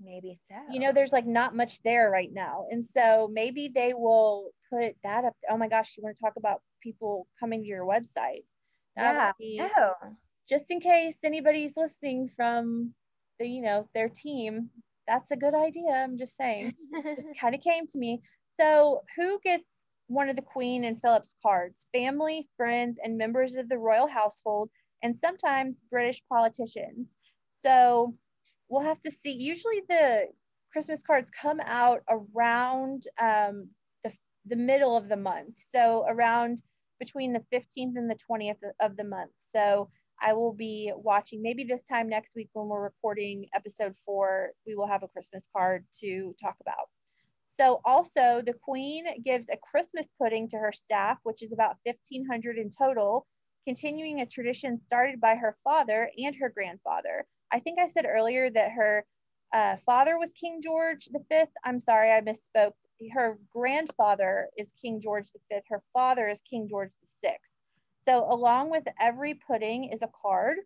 [0.00, 0.56] Maybe so.
[0.70, 4.94] You know, there's like not much there right now, and so maybe they will put
[5.02, 5.34] that up.
[5.50, 8.44] Oh my gosh, you want to talk about people coming to your website?
[8.98, 9.32] Yeah.
[9.38, 9.92] Be, oh.
[10.48, 12.94] Just in case anybody's listening from
[13.38, 14.70] the, you know, their team,
[15.06, 15.90] that's a good idea.
[15.90, 16.74] I'm just saying.
[17.04, 18.20] just kind of came to me.
[18.50, 21.86] So who gets one of the Queen and Philip's cards?
[21.92, 24.70] Family, friends, and members of the royal household,
[25.02, 27.18] and sometimes British politicians.
[27.50, 28.14] So
[28.68, 29.32] we'll have to see.
[29.32, 30.26] Usually the
[30.72, 33.68] Christmas cards come out around um,
[34.04, 34.12] the,
[34.46, 35.54] the middle of the month.
[35.58, 36.62] So around
[36.98, 39.32] between the 15th and the 20th of the month.
[39.38, 44.50] So I will be watching maybe this time next week when we're recording episode four,
[44.66, 46.88] we will have a Christmas card to talk about.
[47.46, 52.58] So also the queen gives a Christmas pudding to her staff, which is about 1500
[52.58, 53.26] in total,
[53.66, 57.26] continuing a tradition started by her father and her grandfather.
[57.50, 59.04] I think I said earlier that her
[59.52, 61.44] uh, father was King George V.
[61.64, 62.72] I'm sorry, I misspoke
[63.06, 65.58] her grandfather is King George V.
[65.68, 67.36] Her father is King George VI.
[68.00, 70.58] So along with every pudding is a card.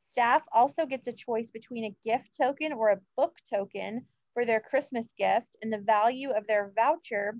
[0.00, 4.60] Staff also gets a choice between a gift token or a book token for their
[4.60, 7.38] Christmas gift, and the value of their voucher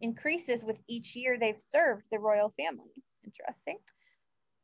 [0.00, 3.02] increases with each year they've served the royal family.
[3.24, 3.78] Interesting.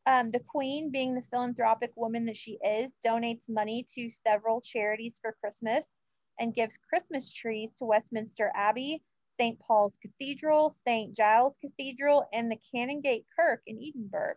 [0.06, 5.18] Um, the queen, being the philanthropic woman that she is, donates money to several charities
[5.20, 5.90] for Christmas
[6.38, 9.58] and gives Christmas trees to Westminster Abbey, St.
[9.60, 11.16] Paul's Cathedral, St.
[11.16, 14.34] Giles Cathedral, and the Canongate Kirk in Edinburgh.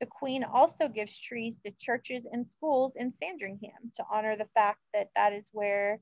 [0.00, 4.80] The Queen also gives trees to churches and schools in Sandringham to honor the fact
[4.92, 6.00] that that is where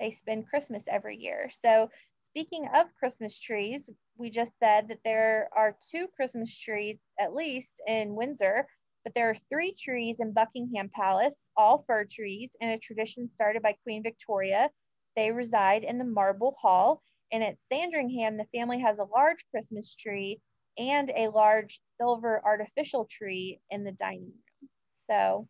[0.00, 1.50] they spend Christmas every year.
[1.50, 1.90] So,
[2.22, 7.82] speaking of Christmas trees, we just said that there are two Christmas trees at least
[7.86, 8.66] in Windsor,
[9.04, 13.62] but there are three trees in Buckingham Palace, all fir trees, and a tradition started
[13.62, 14.70] by Queen Victoria
[15.16, 17.02] they reside in the Marble Hall.
[17.32, 20.40] And at Sandringham, the family has a large Christmas tree
[20.78, 24.68] and a large silver artificial tree in the dining room.
[24.92, 25.48] So,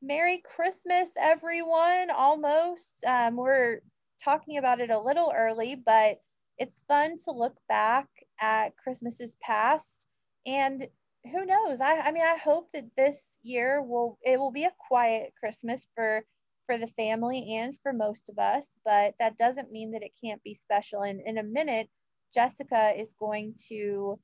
[0.00, 2.10] Merry Christmas, everyone.
[2.10, 3.04] Almost.
[3.04, 3.80] Um, we're
[4.22, 6.18] talking about it a little early, but
[6.58, 8.08] it's fun to look back
[8.40, 10.08] at Christmases past
[10.46, 10.86] and
[11.30, 14.72] who knows I, I mean i hope that this year will it will be a
[14.88, 16.24] quiet christmas for
[16.66, 20.42] for the family and for most of us but that doesn't mean that it can't
[20.42, 21.02] be special.
[21.02, 21.88] And in a minute
[22.34, 24.18] jessica is going to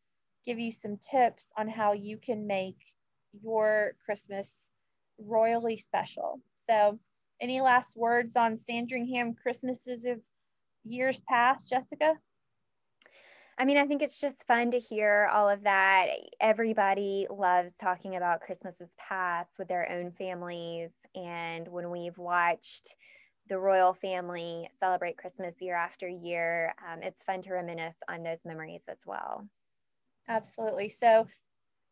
[0.46, 2.78] give you some tips on how you can make
[3.42, 4.70] your christmas
[5.18, 6.40] royally special.
[6.68, 6.98] So
[7.40, 10.18] any last words on sandringham christmases of
[10.84, 12.14] years past jessica
[13.60, 16.06] I mean, I think it's just fun to hear all of that.
[16.40, 20.92] Everybody loves talking about Christmases past with their own families.
[21.16, 22.94] And when we've watched
[23.48, 28.44] the royal family celebrate Christmas year after year, um, it's fun to reminisce on those
[28.44, 29.48] memories as well.
[30.28, 30.88] Absolutely.
[30.88, 31.26] So,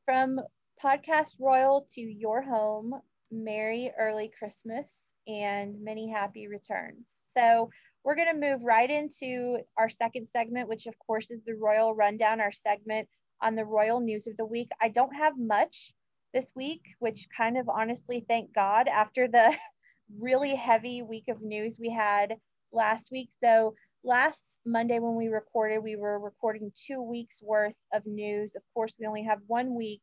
[0.05, 0.39] from
[0.81, 2.93] Podcast Royal to your home,
[3.33, 7.23] Merry Early Christmas and many happy returns.
[7.35, 7.71] So,
[8.07, 11.93] we're going to move right into our second segment, which of course is the Royal
[11.93, 13.09] Rundown, our segment
[13.43, 14.69] on the Royal News of the Week.
[14.81, 15.93] I don't have much
[16.33, 19.57] this week, which kind of honestly, thank God, after the
[20.21, 22.37] really heavy week of news we had
[22.71, 23.31] last week.
[23.33, 28.53] So, last Monday when we recorded, we were recording two weeks worth of news.
[28.55, 30.03] Of course, we only have one week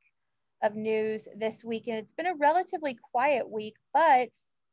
[0.62, 4.28] of news this week, and it's been a relatively quiet week, but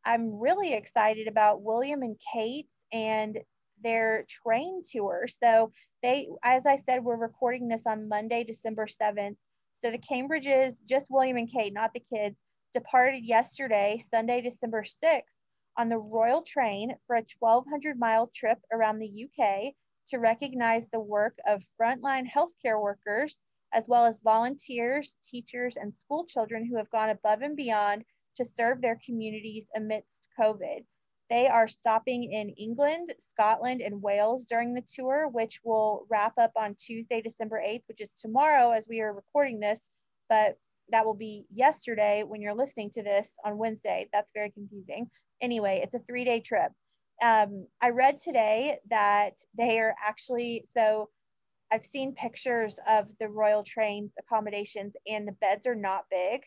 [0.04, 3.38] I'm really excited about William and Kate's and
[3.82, 5.26] their train tour.
[5.28, 9.36] So they, as I said, we're recording this on Monday, December 7th.
[9.74, 15.36] So the Cambridges, just William and Kate, not the kids, departed yesterday, Sunday, December 6th,
[15.76, 19.74] on the Royal Train for a 1,200 mile trip around the UK
[20.08, 26.26] to recognize the work of frontline healthcare workers, as well as volunteers, teachers, and school
[26.26, 28.04] children who have gone above and beyond
[28.36, 30.84] to serve their communities amidst COVID.
[31.30, 36.50] They are stopping in England, Scotland, and Wales during the tour, which will wrap up
[36.56, 39.90] on Tuesday, December 8th, which is tomorrow as we are recording this,
[40.28, 40.56] but
[40.90, 44.08] that will be yesterday when you're listening to this on Wednesday.
[44.12, 45.08] That's very confusing.
[45.40, 46.72] Anyway, it's a three day trip.
[47.22, 51.10] Um, I read today that they are actually, so
[51.70, 56.42] I've seen pictures of the Royal Trains accommodations, and the beds are not big.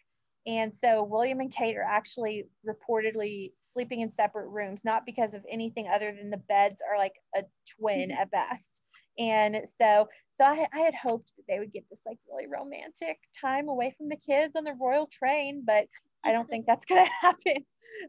[0.46, 5.46] And so William and Kate are actually reportedly sleeping in separate rooms, not because of
[5.50, 7.44] anything other than the beds are like a
[7.80, 8.22] twin mm-hmm.
[8.22, 8.82] at best.
[9.18, 13.20] And so, so I, I had hoped that they would get this like really romantic
[13.40, 15.86] time away from the kids on the royal train, but
[16.26, 17.66] I don't think that's going to happen.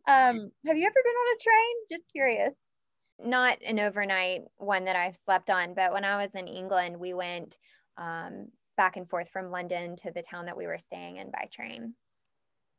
[0.09, 1.77] Um, have you ever been on a train?
[1.91, 2.57] Just curious.
[3.21, 7.15] Not an overnight one that I've slept on, but when I was in England, we
[7.15, 7.59] went
[7.97, 11.49] um, back and forth from London to the town that we were staying in by
[11.53, 11.95] train.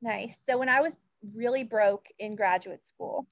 [0.02, 0.40] Nice.
[0.48, 0.96] So when I was
[1.34, 3.28] really broke in graduate school,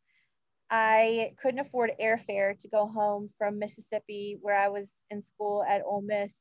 [0.69, 5.83] I couldn't afford airfare to go home from Mississippi, where I was in school at
[5.85, 6.35] Ole Miss,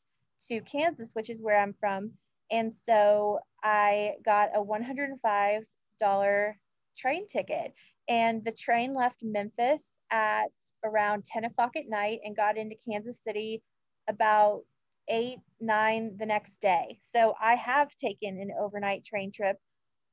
[0.48, 2.12] to Kansas, which is where I'm from.
[2.50, 6.54] And so I got a $105
[6.96, 7.74] train ticket.
[8.08, 10.48] And the train left Memphis at
[10.84, 13.62] around 10 o'clock at night and got into Kansas City
[14.08, 14.62] about
[15.08, 16.98] eight, nine the next day.
[17.02, 19.58] So I have taken an overnight train trip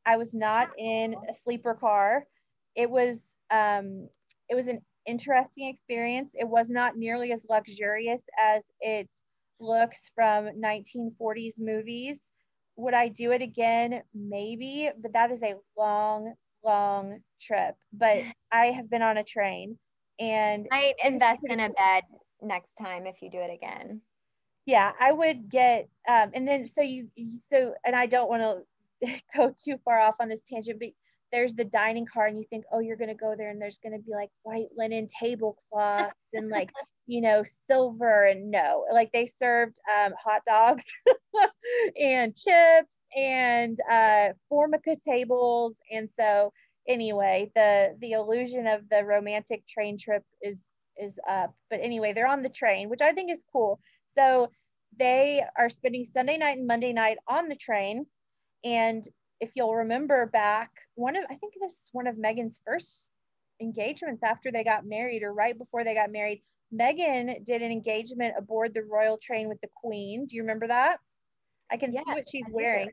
[0.09, 2.25] I was not in a sleeper car.
[2.75, 4.09] It was um,
[4.49, 6.31] it was an interesting experience.
[6.33, 9.07] It was not nearly as luxurious as it
[9.59, 12.31] looks from 1940s movies.
[12.75, 14.01] Would I do it again?
[14.15, 16.33] Maybe, but that is a long,
[16.65, 17.75] long trip.
[17.93, 19.77] But I have been on a train
[20.19, 22.03] and I invest in a bed
[22.41, 24.01] next time if you do it again.
[24.65, 28.63] Yeah, I would get um, and then so you so and I don't want to
[29.35, 30.89] go too far off on this tangent, but
[31.31, 33.79] there's the dining car and you think, oh, you're going to go there and there's
[33.79, 36.71] going to be like white linen tablecloths and like,
[37.07, 40.83] you know, silver and no, like they served um, hot dogs
[41.99, 45.75] and chips and uh, formica tables.
[45.91, 46.51] And so
[46.87, 51.53] anyway, the, the illusion of the romantic train trip is, is up.
[51.69, 53.79] But anyway, they're on the train, which I think is cool.
[54.07, 54.49] So
[54.97, 58.05] they are spending Sunday night and Monday night on the train
[58.63, 59.07] and
[59.39, 63.11] if you'll remember back, one of I think this is one of Meghan's first
[63.61, 66.41] engagements after they got married or right before they got married.
[66.73, 70.25] Meghan did an engagement aboard the royal train with the Queen.
[70.25, 70.99] Do you remember that?
[71.71, 72.89] I can see what she's wearing.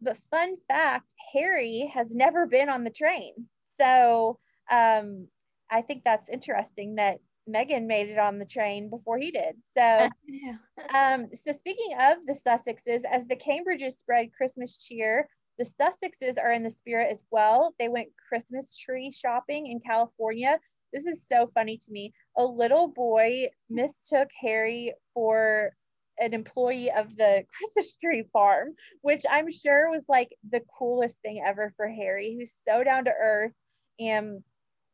[0.00, 3.32] But fun fact, Harry has never been on the train.
[3.78, 4.38] So
[4.70, 5.28] um,
[5.70, 7.18] I think that's interesting that
[7.48, 9.56] Meghan made it on the train before he did.
[9.76, 10.08] So,
[10.94, 15.28] um, so speaking of the Sussexes, as the Cambridges spread Christmas cheer,
[15.58, 17.74] the Sussexes are in the spirit as well.
[17.78, 20.58] They went Christmas tree shopping in California
[20.92, 22.12] this is so funny to me.
[22.36, 25.74] A little boy mistook Harry for
[26.18, 31.42] an employee of the Christmas tree farm, which I'm sure was like the coolest thing
[31.44, 33.52] ever for Harry, who's so down to earth
[34.00, 34.42] and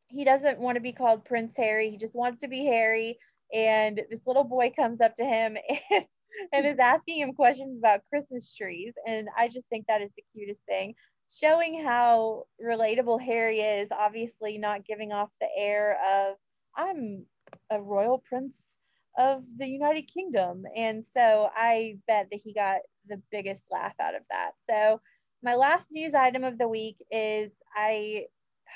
[0.09, 1.91] he doesn't want to be called Prince Harry.
[1.91, 3.19] He just wants to be Harry.
[3.53, 5.57] And this little boy comes up to him
[5.91, 6.05] and,
[6.53, 8.95] and is asking him questions about Christmas trees.
[9.07, 10.95] And I just think that is the cutest thing
[11.31, 16.37] showing how relatable Harry is, obviously not giving off the air of
[16.77, 17.25] I'm
[17.71, 18.79] a royal prince
[19.17, 20.65] of the United Kingdom.
[20.77, 24.53] And so I bet that he got the biggest laugh out of that.
[24.69, 25.01] So
[25.43, 28.27] my last news item of the week is I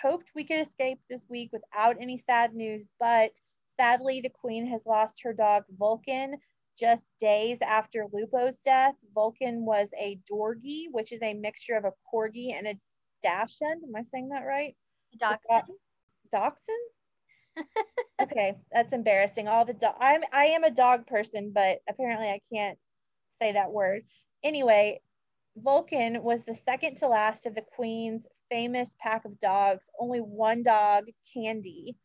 [0.01, 3.33] hoped we could escape this week without any sad news, but
[3.69, 6.37] sadly the queen has lost her dog Vulcan
[6.79, 8.95] just days after Lupo's death.
[9.15, 12.79] Vulcan was a Dorgie, which is a mixture of a Corgi and a
[13.23, 13.83] Dachshund.
[13.85, 14.77] Am I saying that right?
[15.19, 15.77] Dachshund.
[16.31, 16.79] Dachshund?
[18.23, 19.49] okay, that's embarrassing.
[19.49, 22.79] All the do- I'm I am a dog person, but apparently I can't
[23.31, 24.03] say that word.
[24.45, 25.01] Anyway,
[25.63, 29.85] Vulcan was the second to last of the Queen's famous pack of dogs.
[29.99, 31.97] Only one dog, Candy,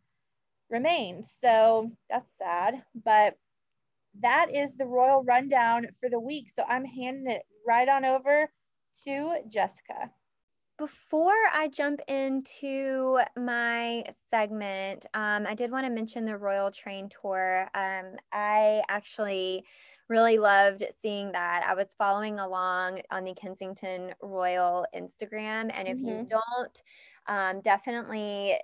[0.69, 1.37] remains.
[1.41, 3.35] So that's sad, but
[4.21, 6.49] that is the royal rundown for the week.
[6.49, 8.49] So I'm handing it right on over
[9.05, 10.11] to Jessica.
[10.77, 17.09] Before I jump into my segment, um, I did want to mention the Royal Train
[17.09, 17.69] Tour.
[17.75, 19.65] Um, I actually
[20.09, 21.63] really loved seeing that.
[21.67, 25.71] I was following along on the Kensington Royal Instagram.
[25.73, 26.07] And if mm-hmm.
[26.07, 26.81] you don't,
[27.27, 28.57] um, definitely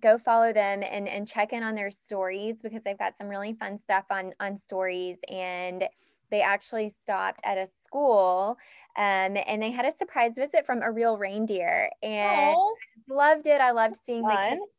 [0.00, 3.54] go follow them and, and check in on their stories because they've got some really
[3.54, 5.84] fun stuff on on stories and
[6.30, 8.56] they actually stopped at a school
[8.96, 12.72] um, and they had a surprise visit from a real reindeer and Aww.
[13.08, 14.34] loved it i loved seeing fun.
[14.34, 14.72] the kids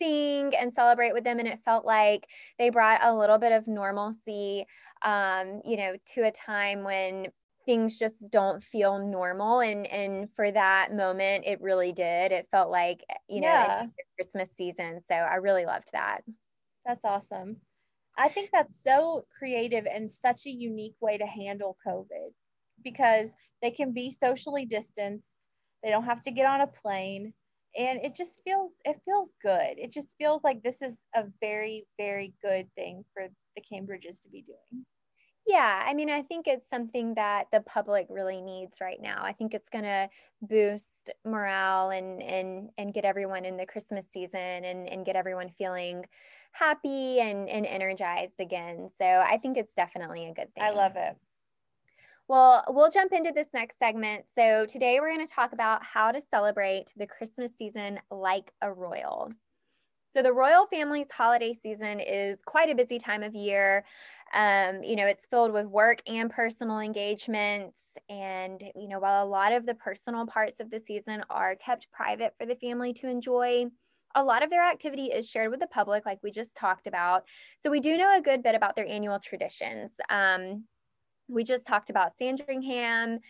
[0.00, 2.26] sing and celebrate with them and it felt like
[2.58, 4.66] they brought a little bit of normalcy
[5.04, 7.26] um, you know to a time when
[7.66, 12.32] things just don't feel normal and and for that moment it really did.
[12.32, 13.86] It felt like you know yeah.
[14.16, 16.20] christmas season so i really loved that.
[16.84, 17.56] That's awesome.
[18.18, 22.32] I think that's so creative and such a unique way to handle covid
[22.82, 23.30] because
[23.62, 25.30] they can be socially distanced
[25.82, 27.32] they don't have to get on a plane
[27.76, 31.86] and it just feels it feels good it just feels like this is a very
[31.98, 34.84] very good thing for the cambridges to be doing
[35.46, 39.22] yeah, I mean, I think it's something that the public really needs right now.
[39.22, 40.08] I think it's going to
[40.40, 45.50] boost morale and and and get everyone in the Christmas season and and get everyone
[45.58, 46.06] feeling
[46.52, 48.88] happy and and energized again.
[48.96, 50.64] So I think it's definitely a good thing.
[50.64, 51.14] I love it.
[52.26, 54.24] Well, we'll jump into this next segment.
[54.34, 58.72] So today we're going to talk about how to celebrate the Christmas season like a
[58.72, 59.30] royal.
[60.14, 63.84] So the royal family's holiday season is quite a busy time of year.
[64.32, 67.78] Um, you know, it's filled with work and personal engagements.
[68.08, 71.90] And, you know, while a lot of the personal parts of the season are kept
[71.92, 73.66] private for the family to enjoy,
[74.14, 77.24] a lot of their activity is shared with the public, like we just talked about.
[77.58, 79.96] So we do know a good bit about their annual traditions.
[80.08, 80.64] Um,
[81.28, 83.20] we just talked about Sandringham.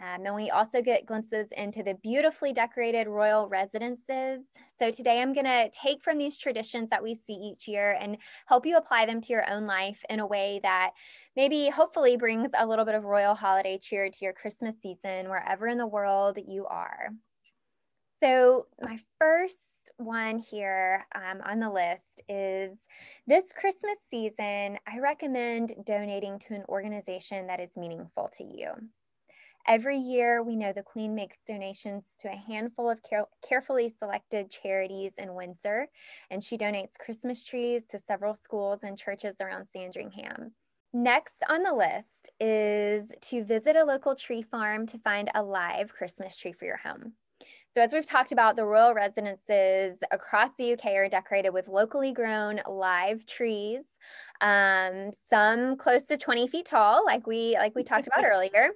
[0.00, 4.46] Um, and we also get glimpses into the beautifully decorated royal residences.
[4.78, 8.16] So today I'm going to take from these traditions that we see each year and
[8.46, 10.92] help you apply them to your own life in a way that
[11.34, 15.66] maybe hopefully brings a little bit of royal holiday cheer to your Christmas season wherever
[15.66, 17.08] in the world you are.
[18.20, 19.67] So my first
[19.98, 22.78] one here um, on the list is
[23.26, 28.70] this Christmas season, I recommend donating to an organization that is meaningful to you.
[29.66, 34.50] Every year, we know the Queen makes donations to a handful of care- carefully selected
[34.50, 35.88] charities in Windsor,
[36.30, 40.52] and she donates Christmas trees to several schools and churches around Sandringham.
[40.94, 45.92] Next on the list is to visit a local tree farm to find a live
[45.92, 47.12] Christmas tree for your home.
[47.78, 52.10] So, as we've talked about, the royal residences across the UK are decorated with locally
[52.10, 53.84] grown live trees,
[54.40, 58.70] um, some close to 20 feet tall, like we like we talked about earlier.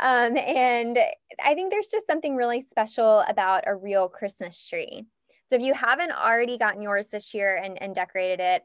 [0.00, 0.98] Um, and
[1.42, 5.06] I think there's just something really special about a real Christmas tree.
[5.48, 8.64] So if you haven't already gotten yours this year and, and decorated it,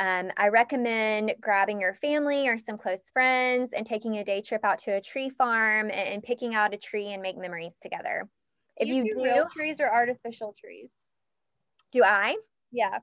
[0.00, 4.64] um, I recommend grabbing your family or some close friends and taking a day trip
[4.64, 8.28] out to a tree farm and, and picking out a tree and make memories together.
[8.82, 10.92] If you, you do, real trees or artificial trees?
[11.90, 12.36] Do I?
[12.70, 12.98] Yeah.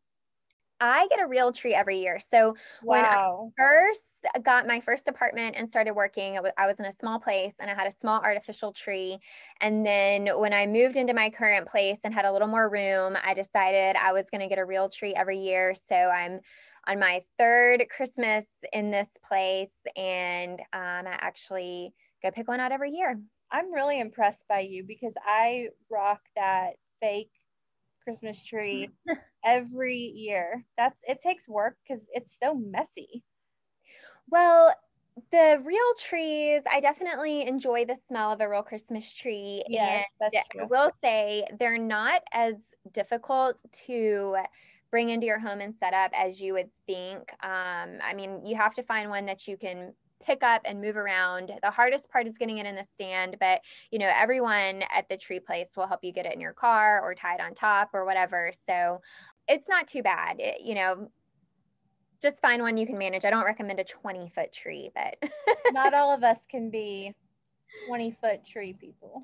[0.81, 2.19] I get a real tree every year.
[2.19, 3.27] So when I
[3.57, 4.01] first
[4.41, 7.73] got my first apartment and started working, I was in a small place and I
[7.73, 9.19] had a small artificial tree.
[9.59, 13.17] And then when I moved into my current place and had a little more room,
[13.21, 15.73] I decided I was going to get a real tree every year.
[15.75, 16.39] So I'm
[16.87, 22.71] on my third Christmas in this place and um, I actually go pick one out
[22.71, 23.19] every year.
[23.51, 27.31] I'm really impressed by you because I rock that fake
[28.03, 28.89] Christmas tree
[29.43, 30.65] every year.
[30.77, 33.23] That's it takes work because it's so messy.
[34.29, 34.73] Well,
[35.31, 39.63] the real trees, I definitely enjoy the smell of a real Christmas tree.
[39.67, 42.55] Yes, that's and I will say they're not as
[42.93, 44.37] difficult to
[44.91, 47.31] bring into your home and set up as you would think.
[47.43, 49.93] Um, I mean, you have to find one that you can
[50.23, 51.51] pick up and move around.
[51.61, 53.61] The hardest part is getting it in the stand, but
[53.91, 57.01] you know, everyone at the tree place will help you get it in your car
[57.01, 58.51] or tie it on top or whatever.
[58.65, 59.01] So
[59.47, 60.39] it's not too bad.
[60.39, 61.09] It, you know,
[62.21, 63.25] just find one you can manage.
[63.25, 65.17] I don't recommend a 20 foot tree, but
[65.71, 67.13] Not all of us can be
[67.87, 69.23] 20 foot tree people.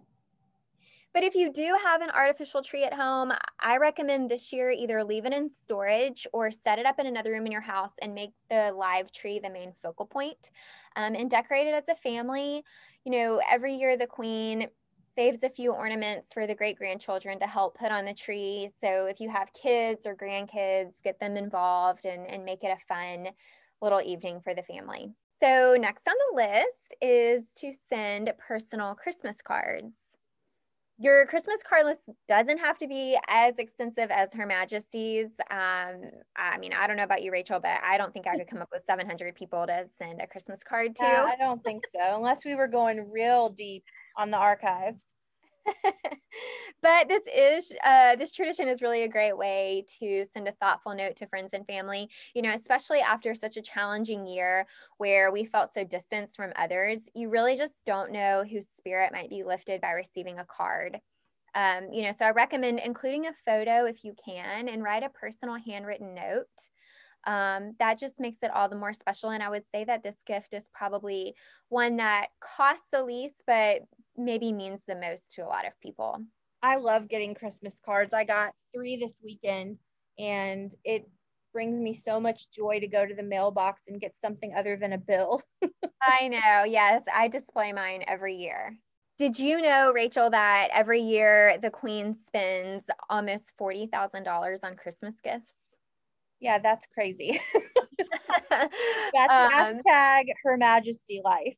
[1.16, 5.02] But if you do have an artificial tree at home, I recommend this year either
[5.02, 8.14] leave it in storage or set it up in another room in your house and
[8.14, 10.52] make the live tree the main focal point,
[10.98, 12.66] um, and decorate it as a family.
[13.06, 14.68] You know, every year the queen
[15.16, 18.70] saves a few ornaments for the great grandchildren to help put on the tree.
[18.78, 22.86] So if you have kids or grandkids, get them involved and, and make it a
[22.94, 23.30] fun
[23.82, 25.14] little evening for the family.
[25.42, 30.05] So, next on the list is to send personal Christmas cards.
[30.98, 35.38] Your Christmas card list doesn't have to be as extensive as Her Majesty's.
[35.52, 38.48] Um, I mean, I don't know about you, Rachel, but I don't think I could
[38.48, 41.04] come up with 700 people to send a Christmas card to.
[41.04, 43.84] I don't think so, unless we were going real deep
[44.18, 45.06] on the archives.
[46.82, 50.94] but this is uh, this tradition is really a great way to send a thoughtful
[50.96, 54.66] note to friends and family you know especially after such a challenging year
[54.98, 59.30] where we felt so distanced from others you really just don't know whose spirit might
[59.30, 61.00] be lifted by receiving a card
[61.56, 65.10] um, you know so i recommend including a photo if you can and write a
[65.10, 66.70] personal handwritten note
[67.28, 69.32] um, that just makes it all the more special.
[69.32, 71.36] And I would say that this gift is probably
[71.70, 73.82] one that costs the least, but
[74.18, 76.20] maybe means the most to a lot of people.
[76.62, 78.14] I love getting Christmas cards.
[78.14, 79.78] I got three this weekend,
[80.18, 81.08] and it
[81.54, 84.94] brings me so much joy to go to the mailbox and get something other than
[84.94, 85.42] a bill.
[86.02, 86.64] I know.
[86.66, 88.78] Yes, I display mine every year.
[89.18, 95.56] Did you know, Rachel, that every year the Queen spends almost $40,000 on Christmas gifts?
[96.40, 97.40] yeah, that's crazy.
[98.50, 101.56] That's um, hashtag Her Majesty life.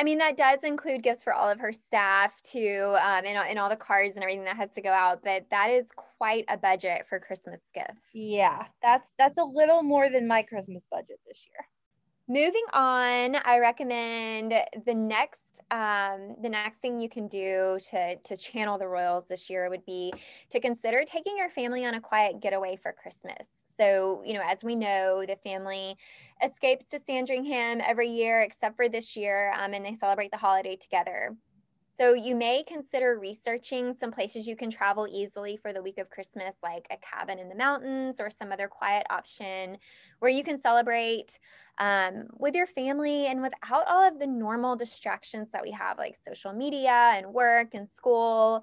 [0.00, 3.58] I mean, that does include gifts for all of her staff too, um, and, and
[3.58, 5.20] all the cards and everything that has to go out.
[5.22, 8.08] But that is quite a budget for Christmas gifts.
[8.14, 11.66] Yeah, that's that's a little more than my Christmas budget this year.
[12.28, 14.54] Moving on, I recommend
[14.86, 19.50] the next um, the next thing you can do to to channel the royals this
[19.50, 20.14] year would be
[20.48, 23.59] to consider taking your family on a quiet getaway for Christmas.
[23.80, 25.96] So, you know, as we know, the family
[26.44, 30.76] escapes to Sandringham every year except for this year, um, and they celebrate the holiday
[30.76, 31.34] together.
[31.94, 36.10] So, you may consider researching some places you can travel easily for the week of
[36.10, 39.78] Christmas, like a cabin in the mountains or some other quiet option
[40.18, 41.38] where you can celebrate
[41.78, 46.16] um, with your family and without all of the normal distractions that we have, like
[46.20, 48.62] social media and work and school.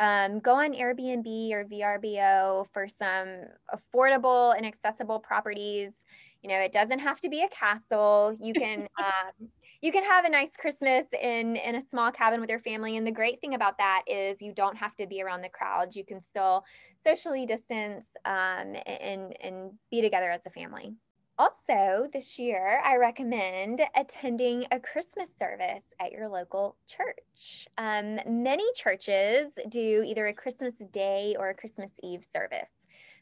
[0.00, 6.04] Um, go on Airbnb or VRBO for some affordable and accessible properties.
[6.42, 8.34] You know, it doesn't have to be a castle.
[8.40, 9.48] You can um,
[9.82, 12.96] you can have a nice Christmas in in a small cabin with your family.
[12.96, 15.94] And the great thing about that is you don't have to be around the crowds.
[15.94, 16.64] You can still
[17.06, 20.94] socially distance um, and and be together as a family.
[21.40, 27.66] Also, this year, I recommend attending a Christmas service at your local church.
[27.78, 32.68] Um, many churches do either a Christmas Day or a Christmas Eve service.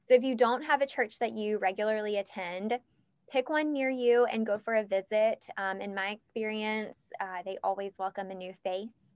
[0.07, 2.81] So, if you don't have a church that you regularly attend,
[3.31, 5.47] pick one near you and go for a visit.
[5.57, 9.12] Um, in my experience, uh, they always welcome a new face.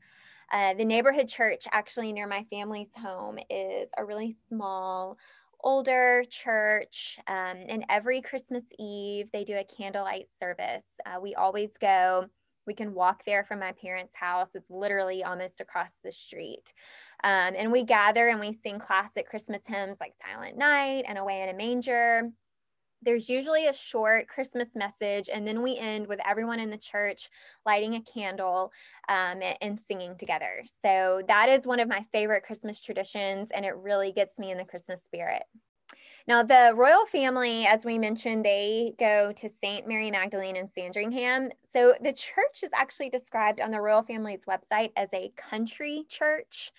[0.53, 5.17] Uh, the neighborhood church, actually near my family's home, is a really small,
[5.63, 7.19] older church.
[7.27, 10.85] Um, and every Christmas Eve, they do a candlelight service.
[11.07, 12.27] Uh, we always go.
[12.67, 14.51] We can walk there from my parents' house.
[14.55, 16.73] It's literally almost across the street.
[17.25, 21.43] Um, and we gather and we sing classic Christmas hymns like Silent Night and Away
[21.43, 22.31] in a Manger
[23.03, 27.29] there's usually a short Christmas message, and then we end with everyone in the church
[27.67, 28.73] lighting a candle
[29.09, 30.63] um, and singing together.
[30.83, 34.59] So that is one of my favorite Christmas traditions, and it really gets me in
[34.59, 35.43] the Christmas spirit.
[36.29, 39.89] Now, the royal family, as we mentioned, they go to St.
[39.89, 41.51] Mary Magdalene in Sandringham.
[41.69, 46.71] So the church is actually described on the royal family's website as a country church.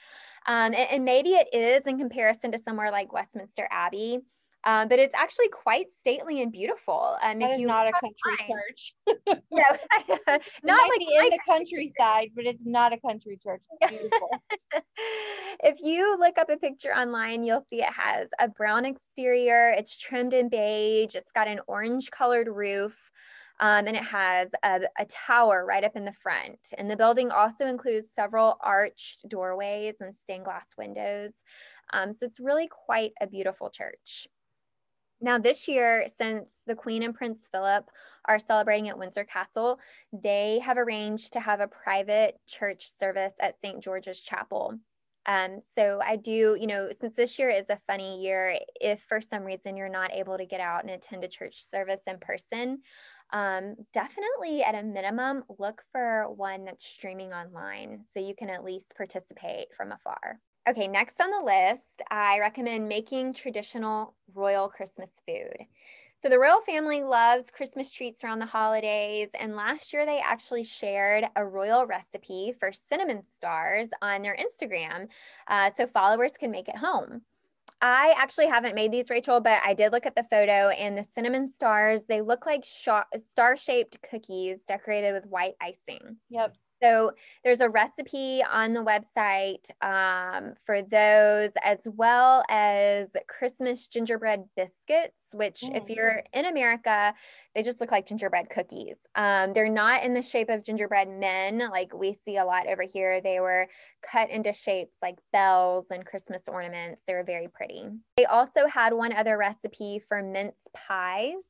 [0.47, 4.19] Um, and, and maybe it is in comparison to somewhere like Westminster Abbey.
[4.65, 7.17] Um, but it's actually quite stately and beautiful.
[7.21, 8.95] Um, that if you not a country time, church.
[9.51, 13.61] no, not like in the countryside, but it's not a country church.
[13.81, 14.29] It's beautiful.
[15.63, 19.71] if you look up a picture online, you'll see it has a brown exterior.
[19.77, 21.15] It's trimmed in beige.
[21.15, 22.93] It's got an orange colored roof.
[23.59, 26.57] Um, and it has a, a, tower right up in the front.
[26.77, 31.33] And the building also includes several arched doorways and stained glass windows.
[31.93, 34.27] Um, so it's really quite a beautiful church.
[35.23, 37.89] Now, this year, since the Queen and Prince Philip
[38.25, 39.79] are celebrating at Windsor Castle,
[40.11, 43.81] they have arranged to have a private church service at St.
[43.81, 44.77] George's Chapel.
[45.25, 49.21] Um, so I do, you know, since this year is a funny year, if for
[49.21, 52.79] some reason you're not able to get out and attend a church service in person,
[53.31, 58.65] um, definitely at a minimum, look for one that's streaming online so you can at
[58.65, 60.41] least participate from afar.
[60.67, 65.67] Okay, next on the list, I recommend making traditional royal Christmas food.
[66.21, 70.63] So the royal family loves Christmas treats around the holidays, and last year they actually
[70.63, 75.09] shared a royal recipe for cinnamon stars on their Instagram,
[75.49, 77.23] uh, so followers can make it home.
[77.81, 81.03] I actually haven't made these, Rachel, but I did look at the photo, and the
[81.03, 86.15] cinnamon stars they look like star-shaped cookies decorated with white icing.
[86.29, 86.55] Yep.
[86.83, 87.11] So
[87.45, 95.33] there's a recipe on the website um, for those, as well as Christmas gingerbread biscuits,
[95.33, 95.77] which, mm.
[95.77, 97.13] if you're in America,
[97.55, 98.95] they just look like gingerbread cookies.
[99.15, 102.83] Um, they're not in the shape of gingerbread men like we see a lot over
[102.83, 103.21] here.
[103.21, 103.67] They were
[104.01, 107.03] cut into shapes like bells and Christmas ornaments.
[107.05, 107.89] They were very pretty.
[108.17, 111.43] They also had one other recipe for mince pies.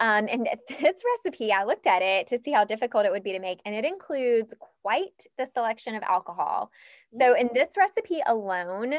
[0.00, 3.32] Um, and this recipe, I looked at it to see how difficult it would be
[3.32, 6.70] to make, and it includes quite the selection of alcohol.
[7.18, 8.94] So, in this recipe alone,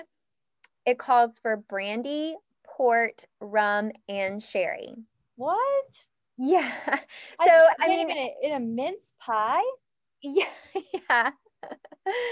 [0.85, 4.93] it calls for brandy, port, rum, and sherry.
[5.35, 6.07] What?
[6.37, 6.71] Yeah.
[7.45, 9.63] So, I, I mean, in a, in a mince pie?
[10.21, 10.45] Yeah.
[11.09, 11.31] Yeah.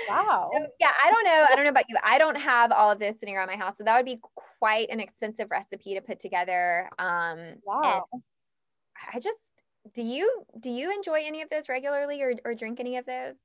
[0.07, 0.51] Wow.
[0.53, 1.47] So, yeah, I don't know.
[1.49, 1.97] I don't know about you.
[2.03, 3.77] I don't have all of this sitting around my house.
[3.77, 4.19] So that would be
[4.59, 6.89] quite an expensive recipe to put together.
[6.99, 8.05] Um wow.
[9.11, 9.39] I just
[9.93, 13.35] do you do you enjoy any of those regularly or, or drink any of those?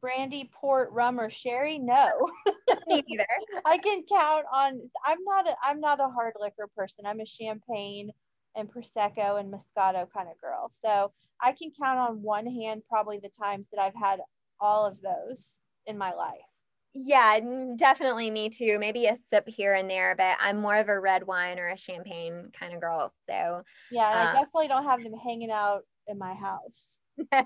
[0.00, 1.78] Brandy, port, rum, or sherry?
[1.78, 2.10] No.
[2.86, 3.26] Me neither.
[3.64, 7.06] I can count on I'm not a I'm not a hard liquor person.
[7.06, 8.10] I'm a champagne
[8.56, 10.70] and prosecco and moscato kind of girl.
[10.72, 14.20] So I can count on one hand probably the times that I've had
[14.60, 16.38] all of those in my life.
[16.92, 17.38] Yeah,
[17.76, 18.78] definitely me too.
[18.80, 21.76] Maybe a sip here and there, but I'm more of a red wine or a
[21.76, 23.12] champagne kind of girl.
[23.28, 26.98] So yeah, um, I definitely don't have them hanging out in my house.
[27.32, 27.44] No.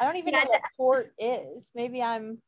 [0.00, 0.44] I don't even yeah.
[0.44, 1.70] know what port is.
[1.74, 2.40] Maybe I'm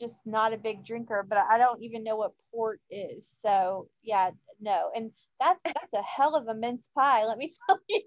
[0.00, 3.28] just not a big drinker, but I don't even know what port is.
[3.40, 4.30] So yeah,
[4.60, 4.90] no.
[4.94, 5.10] And
[5.42, 8.02] that's that's a hell of a mince pie, let me tell you.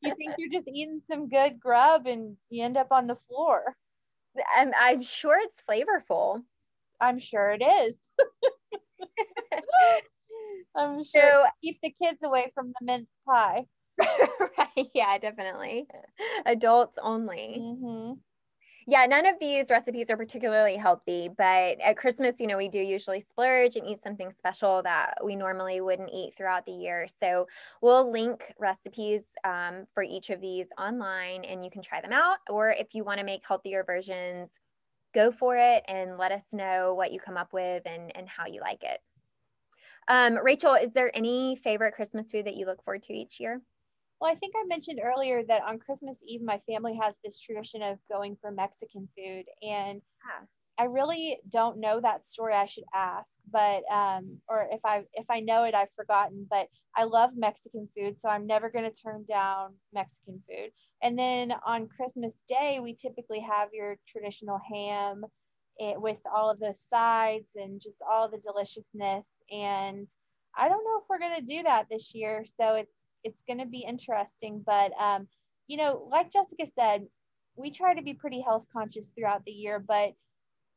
[0.00, 3.76] You think you're just eating some good grub and you end up on the floor.
[4.56, 6.42] I'm, I'm sure it's flavorful.
[7.00, 7.98] I'm sure it is.
[10.76, 13.66] I'm sure so, keep the kids away from the mince pie.
[14.00, 14.88] right.
[14.94, 15.86] Yeah, definitely.
[16.46, 17.58] Adults only.
[17.60, 18.12] Mm-hmm.
[18.86, 22.80] Yeah, none of these recipes are particularly healthy, but at Christmas, you know, we do
[22.80, 27.06] usually splurge and eat something special that we normally wouldn't eat throughout the year.
[27.20, 27.46] So
[27.80, 32.38] we'll link recipes um, for each of these online and you can try them out.
[32.50, 34.58] Or if you want to make healthier versions,
[35.14, 38.46] go for it and let us know what you come up with and, and how
[38.46, 39.00] you like it.
[40.08, 43.60] Um, Rachel, is there any favorite Christmas food that you look forward to each year?
[44.22, 47.82] Well, I think I mentioned earlier that on Christmas Eve, my family has this tradition
[47.82, 49.46] of going for Mexican food.
[49.64, 50.46] And yeah.
[50.78, 52.54] I really don't know that story.
[52.54, 56.46] I should ask, but um, or if I if I know it, I've forgotten.
[56.48, 60.70] But I love Mexican food, so I'm never going to turn down Mexican food.
[61.02, 65.24] And then on Christmas Day, we typically have your traditional ham
[65.78, 69.34] it, with all of the sides and just all the deliciousness.
[69.50, 70.08] And
[70.56, 73.58] I don't know if we're going to do that this year, so it's it's going
[73.58, 74.62] to be interesting.
[74.64, 75.28] But, um,
[75.68, 77.06] you know, like Jessica said,
[77.56, 80.12] we try to be pretty health conscious throughout the year, but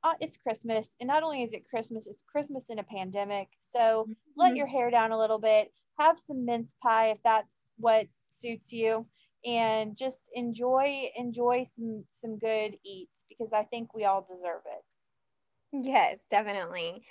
[0.04, 0.96] uh, it's Christmas.
[1.00, 3.48] And not only is it Christmas, it's Christmas in a pandemic.
[3.60, 4.12] So mm-hmm.
[4.36, 8.72] let your hair down a little bit, have some mince pie if that's what suits
[8.72, 9.06] you
[9.46, 15.86] and just enjoy enjoy some some good eats because I think we all deserve it.
[15.88, 17.04] Yes, definitely.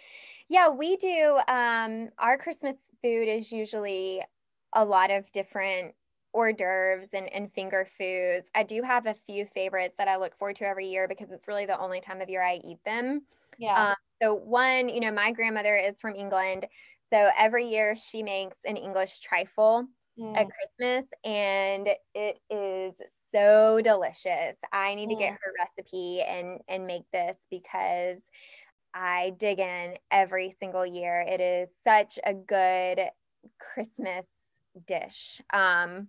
[0.49, 1.39] Yeah, we do.
[1.49, 4.23] Um, our Christmas food is usually
[4.75, 5.95] a lot of different
[6.33, 8.51] hors d'oeuvres and, and finger foods.
[8.55, 11.49] I do have a few favorites that I look forward to every year because it's
[11.49, 13.23] really the only time of year I eat them.
[13.59, 13.91] Yeah.
[13.91, 16.67] Um, so, one, you know, my grandmother is from England.
[17.11, 19.87] So every year she makes an English trifle
[20.19, 20.37] mm.
[20.37, 23.01] at Christmas and it is
[23.33, 24.57] so delicious.
[24.73, 25.13] I need mm.
[25.13, 25.39] to get mm.
[25.43, 28.19] her recipe and and make this because
[28.95, 31.21] I dig in every single year.
[31.21, 33.01] It is such a good
[33.59, 34.25] Christmas
[34.87, 35.41] dish.
[35.53, 36.09] Um,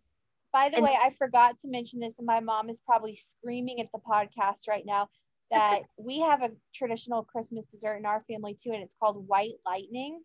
[0.54, 3.80] by the and- way, I forgot to mention this, and my mom is probably screaming
[3.82, 5.10] at the podcast right now
[5.52, 9.56] that we have a traditional Christmas dessert in our family too, and it's called White
[9.66, 10.22] Lightning.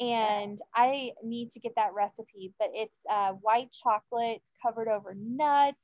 [0.00, 5.76] And I need to get that recipe, but it's uh, white chocolate covered over nuts.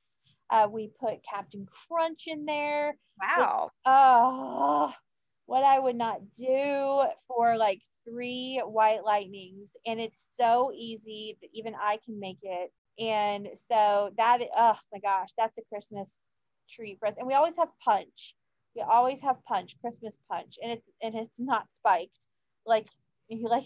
[0.49, 2.95] Uh, we put Captain Crunch in there.
[3.19, 3.71] Wow.
[3.85, 4.93] Oh,
[5.47, 9.75] what I would not do for like three white lightnings.
[9.85, 12.71] And it's so easy that even I can make it.
[12.99, 16.25] And so that, oh my gosh, that's a Christmas
[16.69, 17.15] treat for us.
[17.17, 18.35] And we always have punch.
[18.75, 20.57] We always have punch, Christmas punch.
[20.61, 22.27] And it's, and it's not spiked
[22.65, 22.85] like,
[23.29, 23.65] like,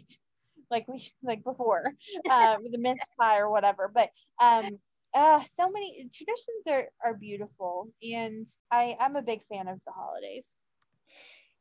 [0.71, 1.83] like we, like before,
[2.31, 3.91] um, the mince pie or whatever.
[3.93, 4.09] But,
[4.41, 4.79] um,
[5.13, 9.91] uh, so many traditions are, are beautiful and I, I'm a big fan of the
[9.91, 10.45] holidays.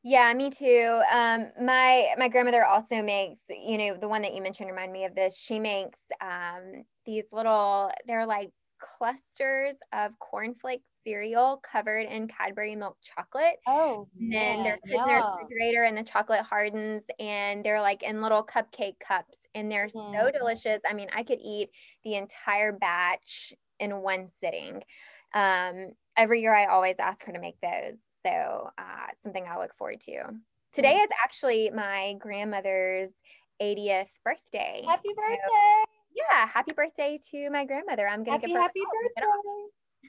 [0.05, 1.01] Yeah, me too.
[1.12, 5.05] Um, my my grandmother also makes, you know, the one that you mentioned remind me
[5.05, 5.36] of this.
[5.36, 12.96] She makes um, these little, they're like clusters of cornflake cereal covered in Cadbury milk
[13.03, 13.57] chocolate.
[13.66, 18.03] Oh, and then they're put in the refrigerator and the chocolate hardens and they're like
[18.03, 20.12] in little cupcake cups and they're mm.
[20.12, 20.80] so delicious.
[20.88, 21.70] I mean, I could eat
[22.05, 24.82] the entire batch in one sitting.
[25.34, 27.99] Um, every year I always ask her to make those.
[28.29, 30.22] So uh, it's something I'll look forward to.
[30.72, 33.09] Today is actually my grandmother's
[33.61, 34.83] 80th birthday.
[34.87, 35.39] Happy birthday.
[35.49, 38.07] So, yeah, happy birthday to my grandmother.
[38.07, 38.81] I'm gonna happy, give her happy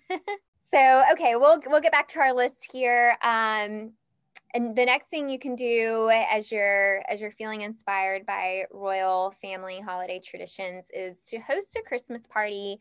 [0.09, 0.19] birthday.
[0.63, 3.15] so okay, we'll we'll get back to our list here.
[3.23, 3.93] Um,
[4.53, 9.33] and the next thing you can do as you're as you're feeling inspired by royal
[9.41, 12.79] family holiday traditions is to host a Christmas party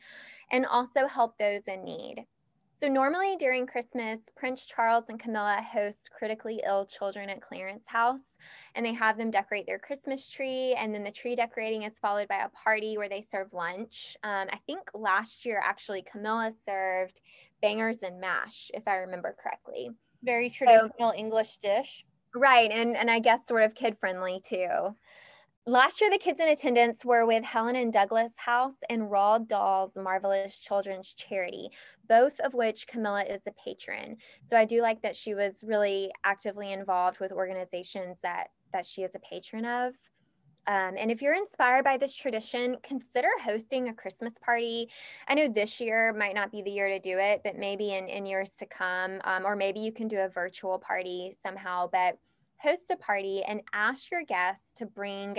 [0.51, 2.27] and also help those in need.
[2.81, 8.37] So, normally during Christmas, Prince Charles and Camilla host critically ill children at Clarence House,
[8.77, 10.77] and they have them decorate their Christmas tree.
[10.79, 14.17] And then the tree decorating is followed by a party where they serve lunch.
[14.23, 17.21] Um, I think last year, actually, Camilla served
[17.61, 19.91] bangers and mash, if I remember correctly.
[20.23, 22.07] Very traditional so, English dish.
[22.33, 22.71] Right.
[22.71, 24.95] And, and I guess sort of kid friendly too.
[25.69, 29.99] Last year, the kids in attendance were with Helen and Douglas House and Roald Dahl's
[29.99, 31.69] Marvelous Children's Charity,
[32.09, 34.17] both of which Camilla is a patron.
[34.47, 39.03] So I do like that she was really actively involved with organizations that that she
[39.03, 39.93] is a patron of.
[40.67, 44.89] Um, and if you're inspired by this tradition, consider hosting a Christmas party.
[45.27, 48.09] I know this year might not be the year to do it, but maybe in,
[48.09, 51.91] in years to come, um, or maybe you can do a virtual party somehow.
[51.93, 52.17] But
[52.61, 55.37] host a party and ask your guests to bring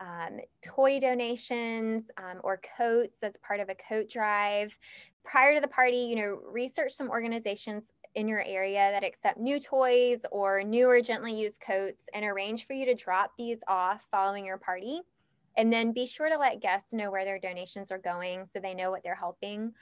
[0.00, 4.76] um, toy donations um, or coats as part of a coat drive.
[5.24, 9.60] Prior to the party, you know, research some organizations in your area that accept new
[9.60, 14.06] toys or new or gently used coats and arrange for you to drop these off
[14.10, 15.00] following your party.
[15.56, 18.74] And then be sure to let guests know where their donations are going so they
[18.74, 19.72] know what they're helping.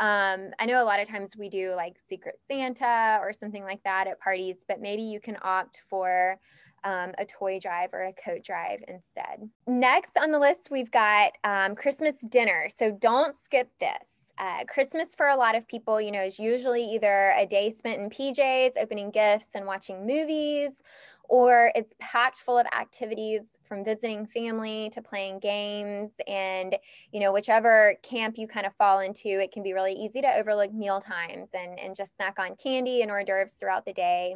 [0.00, 3.82] Um, I know a lot of times we do like Secret Santa or something like
[3.84, 6.38] that at parties, but maybe you can opt for
[6.84, 9.48] um, a toy drive or a coat drive instead.
[9.66, 12.68] Next on the list, we've got um, Christmas dinner.
[12.74, 13.90] So don't skip this.
[14.38, 18.00] Uh, Christmas for a lot of people, you know, is usually either a day spent
[18.00, 20.82] in PJs, opening gifts and watching movies,
[21.30, 26.76] or it's packed full of activities from visiting family to playing games and
[27.12, 30.34] you know whichever camp you kind of fall into it can be really easy to
[30.34, 34.34] overlook meal times and, and just snack on candy and hors d'oeuvres throughout the day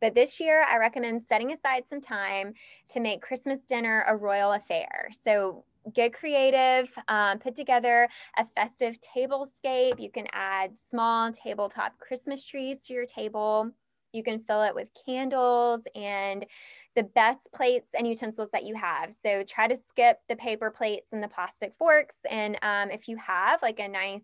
[0.00, 2.52] but this year i recommend setting aside some time
[2.88, 5.64] to make christmas dinner a royal affair so
[5.94, 10.00] get creative, um, put together a festive tablescape.
[10.00, 13.72] You can add small tabletop Christmas trees to your table.
[14.12, 16.44] You can fill it with candles and
[16.94, 19.14] the best plates and utensils that you have.
[19.14, 22.16] So try to skip the paper plates and the plastic forks.
[22.30, 24.22] And um, if you have like a nice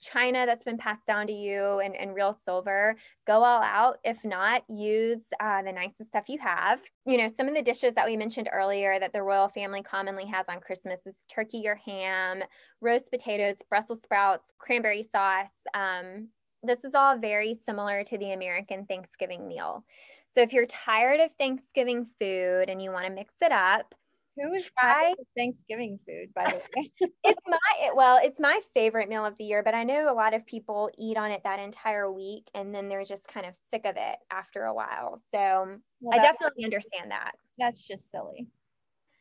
[0.00, 3.98] china that's been passed down to you and, and real silver, go all out.
[4.04, 6.80] If not, use uh, the nicest stuff you have.
[7.04, 10.26] You know, some of the dishes that we mentioned earlier that the royal family commonly
[10.26, 12.42] has on Christmas is turkey or ham,
[12.80, 15.66] roast potatoes, Brussels sprouts, cranberry sauce.
[15.74, 16.28] Um,
[16.62, 19.84] this is all very similar to the American Thanksgiving meal.
[20.30, 23.94] So if you're tired of Thanksgiving food and you want to mix it up,
[24.36, 26.90] Who is Try- try Thanksgiving food, by the way?
[27.24, 30.34] it's my well, it's my favorite meal of the year, but I know a lot
[30.34, 33.86] of people eat on it that entire week and then they're just kind of sick
[33.86, 35.22] of it after a while.
[35.30, 37.32] So Well, I definitely understand that.
[37.58, 38.48] That's just silly.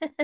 [0.02, 0.20] but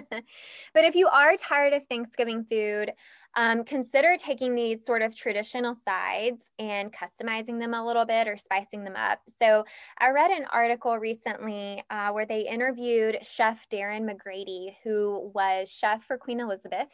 [0.75, 2.91] if you are tired of Thanksgiving food,
[3.35, 8.37] um, consider taking these sort of traditional sides and customizing them a little bit or
[8.37, 9.19] spicing them up.
[9.39, 9.65] So,
[9.99, 16.03] I read an article recently uh, where they interviewed Chef Darren McGrady, who was chef
[16.05, 16.89] for Queen Elizabeth,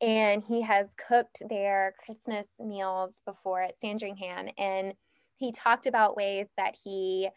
[0.00, 4.48] and he has cooked their Christmas meals before at Sandringham.
[4.58, 4.94] And
[5.36, 7.28] he talked about ways that he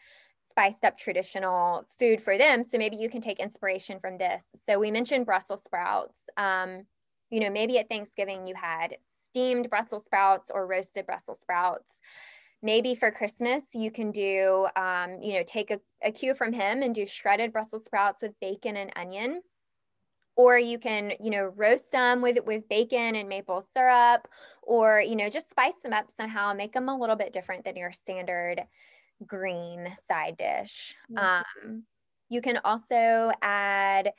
[0.48, 2.64] spiced up traditional food for them.
[2.64, 4.42] So maybe you can take inspiration from this.
[4.66, 6.18] So we mentioned Brussels sprouts.
[6.36, 6.86] Um,
[7.30, 11.98] you know, maybe at Thanksgiving you had steamed Brussels sprouts or roasted Brussels sprouts.
[12.62, 16.82] Maybe for Christmas you can do, um, you know, take a, a cue from him
[16.82, 19.42] and do shredded Brussels sprouts with bacon and onion.
[20.36, 24.26] Or you can, you know, roast them with with bacon and maple syrup,
[24.62, 27.76] or you know, just spice them up somehow, make them a little bit different than
[27.76, 28.62] your standard
[29.26, 30.94] green side dish.
[31.10, 31.42] Mhm.
[31.42, 31.84] Um,
[32.30, 34.12] you can also add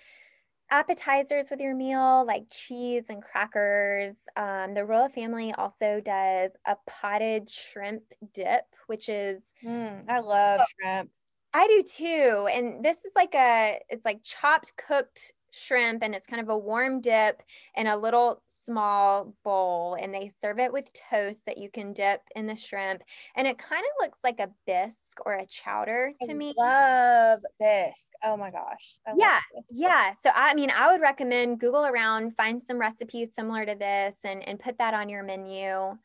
[0.72, 4.28] appetizers with your meal, like cheese and crackers.
[4.38, 8.04] Um, the royal family also does a potted shrimp
[8.34, 11.12] dip, which is Mm, I love shrimp.
[11.54, 12.48] I do too.
[12.52, 16.58] And this is like a it's like chopped cooked shrimp and it's kind of a
[16.58, 17.44] warm dip
[17.76, 22.22] in a little small bowl and they serve it with toast that you can dip
[22.36, 23.02] in the shrimp
[23.36, 26.34] and it kind of looks like a bisque or a chowder to me.
[26.34, 26.54] I me.
[26.58, 28.12] love bisque.
[28.24, 29.00] Oh my gosh.
[29.08, 29.40] I Yeah.
[29.70, 34.16] Yeah, so I mean, I would recommend Google around, find some recipes similar to this,
[34.24, 35.98] and and put that on your menu.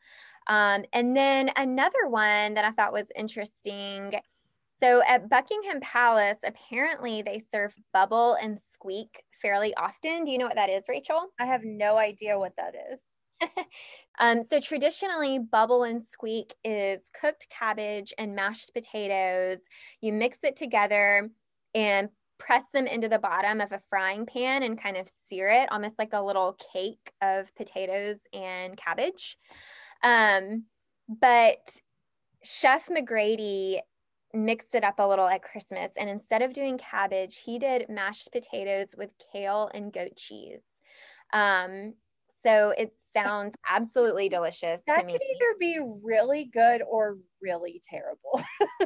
[0.47, 4.13] Um, and then another one that I thought was interesting.
[4.79, 10.23] So at Buckingham Palace, apparently they serve bubble and squeak fairly often.
[10.23, 11.27] Do you know what that is, Rachel?
[11.39, 13.03] I have no idea what that is.
[14.19, 19.59] Um, so traditionally, bubble and squeak is cooked cabbage and mashed potatoes.
[20.01, 21.29] You mix it together
[21.75, 22.09] and
[22.39, 25.99] press them into the bottom of a frying pan and kind of sear it, almost
[25.99, 29.37] like a little cake of potatoes and cabbage.
[30.03, 30.65] Um,
[31.07, 31.79] but
[32.43, 33.79] Chef McGrady
[34.33, 38.29] mixed it up a little at Christmas, and instead of doing cabbage, he did mashed
[38.31, 40.61] potatoes with kale and goat cheese.
[41.33, 41.93] Um,
[42.43, 45.13] so it sounds absolutely delicious That to me.
[45.13, 48.41] could either be really good or really terrible.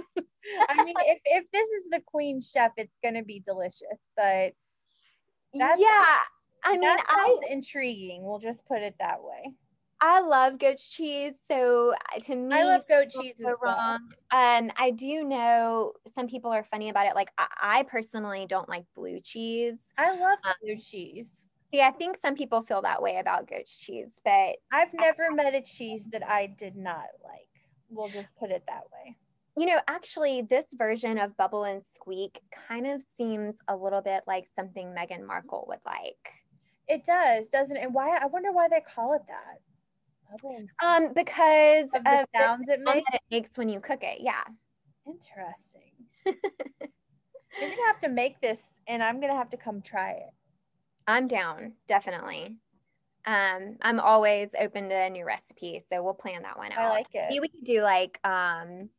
[0.70, 4.08] I mean, if, if this is the queen chef, it's going to be delicious.
[4.16, 4.54] But
[5.54, 6.18] that's- yeah,
[6.64, 8.24] I mean, that I intriguing.
[8.24, 9.54] We'll just put it that way.
[10.04, 13.76] I love goat cheese, so uh, to me, I love goat cheese as well.
[13.78, 14.00] wrong.
[14.32, 17.14] Um, I do know some people are funny about it.
[17.14, 19.78] Like I, I personally don't like blue cheese.
[20.00, 21.48] I love Um, blue cheese.
[21.72, 25.54] Yeah, I think some people feel that way about goat cheese, but I've never met
[25.54, 27.48] a cheese that I did not like.
[27.90, 29.16] We'll just put it that way.
[29.58, 34.24] you know, actually, this version of Bubble and Squeak kind of seems a little bit
[34.26, 36.34] like something Meghan Markle would like.
[36.88, 37.84] It does, doesn't it?
[37.84, 38.18] And why?
[38.18, 39.60] I wonder why they call it that.
[40.44, 40.70] And.
[40.84, 43.10] Um, because of the of the sounds it makes.
[43.14, 44.20] it makes when you cook it.
[44.22, 44.44] Yeah.
[45.06, 45.92] Interesting.
[46.26, 50.30] You're gonna have to make this, and I'm gonna have to come try it.
[51.08, 52.56] I'm down, definitely.
[53.26, 56.80] Um, I'm always open to a new recipe, so we'll plan that one out.
[56.80, 57.26] I like it.
[57.30, 58.90] Maybe we could do like um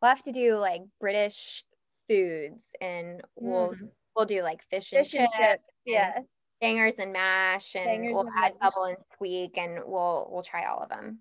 [0.00, 1.64] we'll have to do like British
[2.08, 3.88] foods and we'll Mm.
[4.16, 5.74] we'll do like fish and Fish and chips, chips.
[5.84, 6.24] Yes.
[6.60, 8.72] Bangers and mash and Bangers we'll and add mash.
[8.74, 11.18] bubble and squeak and we'll we'll try all of them.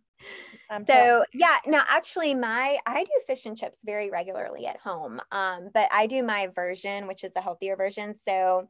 [0.69, 0.85] Down.
[0.85, 5.21] So yeah, now actually my I do fish and chips very regularly at home.
[5.31, 8.15] Um, but I do my version, which is a healthier version.
[8.15, 8.69] So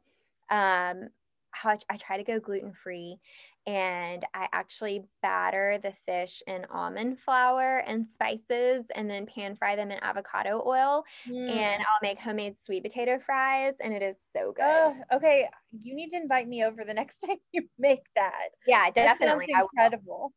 [0.50, 1.08] um
[1.52, 3.18] how I, I try to go gluten free
[3.66, 9.76] and I actually batter the fish in almond flour and spices and then pan fry
[9.76, 11.50] them in avocado oil Mm.
[11.50, 14.64] and I'll make homemade sweet potato fries and it is so good.
[14.64, 15.48] Oh, okay.
[15.82, 18.48] You need to invite me over the next time you make that.
[18.66, 19.46] yeah, That sounds definitely.
[19.54, 19.68] I will.
[19.74, 20.32] incredible.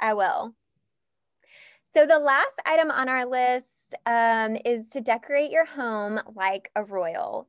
[0.00, 0.54] I will.
[1.94, 6.82] So the last item on our list um, is to decorate your home like a
[6.84, 7.48] royal.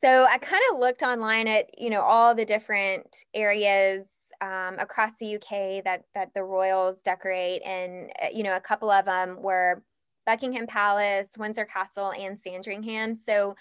[0.00, 4.06] So I kind of looked online at you know all the different areas
[4.40, 8.90] um, across the UK that that the royals decorate, and uh, you know a couple
[8.90, 9.82] of them were
[10.26, 13.14] Buckingham Palace, Windsor Castle, and Sandringham.
[13.14, 13.54] So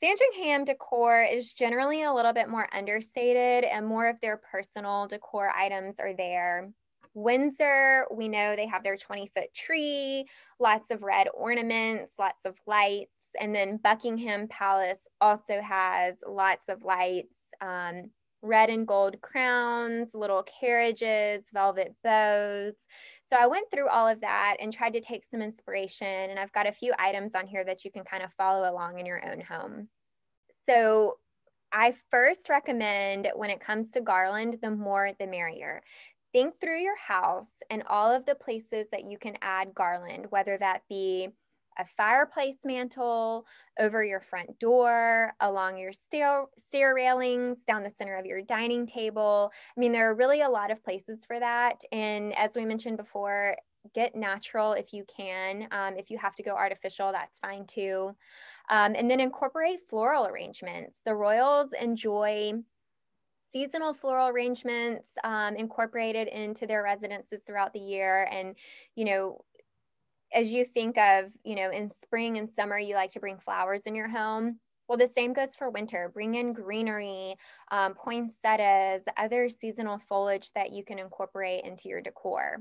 [0.00, 5.50] Sandringham decor is generally a little bit more understated, and more of their personal decor
[5.50, 6.70] items are there.
[7.14, 10.26] Windsor, we know they have their 20 foot tree,
[10.60, 13.10] lots of red ornaments, lots of lights.
[13.28, 13.42] Lights.
[13.42, 17.34] And then Buckingham Palace also has lots of lights.
[17.60, 18.10] Um,
[18.40, 22.74] red and gold crowns, little carriages, velvet bows.
[23.28, 26.06] So I went through all of that and tried to take some inspiration.
[26.06, 29.00] And I've got a few items on here that you can kind of follow along
[29.00, 29.88] in your own home.
[30.66, 31.16] So
[31.72, 35.82] I first recommend when it comes to garland, the more the merrier.
[36.32, 40.56] Think through your house and all of the places that you can add garland, whether
[40.58, 41.30] that be
[41.78, 43.46] a fireplace mantle
[43.78, 48.86] over your front door, along your stair, stair railings, down the center of your dining
[48.86, 49.52] table.
[49.76, 51.82] I mean, there are really a lot of places for that.
[51.92, 53.56] And as we mentioned before,
[53.94, 55.68] get natural if you can.
[55.70, 58.14] Um, if you have to go artificial, that's fine too.
[58.70, 61.00] Um, and then incorporate floral arrangements.
[61.04, 62.54] The Royals enjoy
[63.50, 68.28] seasonal floral arrangements um, incorporated into their residences throughout the year.
[68.30, 68.56] And,
[68.94, 69.44] you know,
[70.32, 73.84] as you think of, you know, in spring and summer, you like to bring flowers
[73.86, 74.60] in your home.
[74.88, 76.10] Well, the same goes for winter.
[76.12, 77.36] Bring in greenery,
[77.70, 82.58] um, poinsettias, other seasonal foliage that you can incorporate into your decor.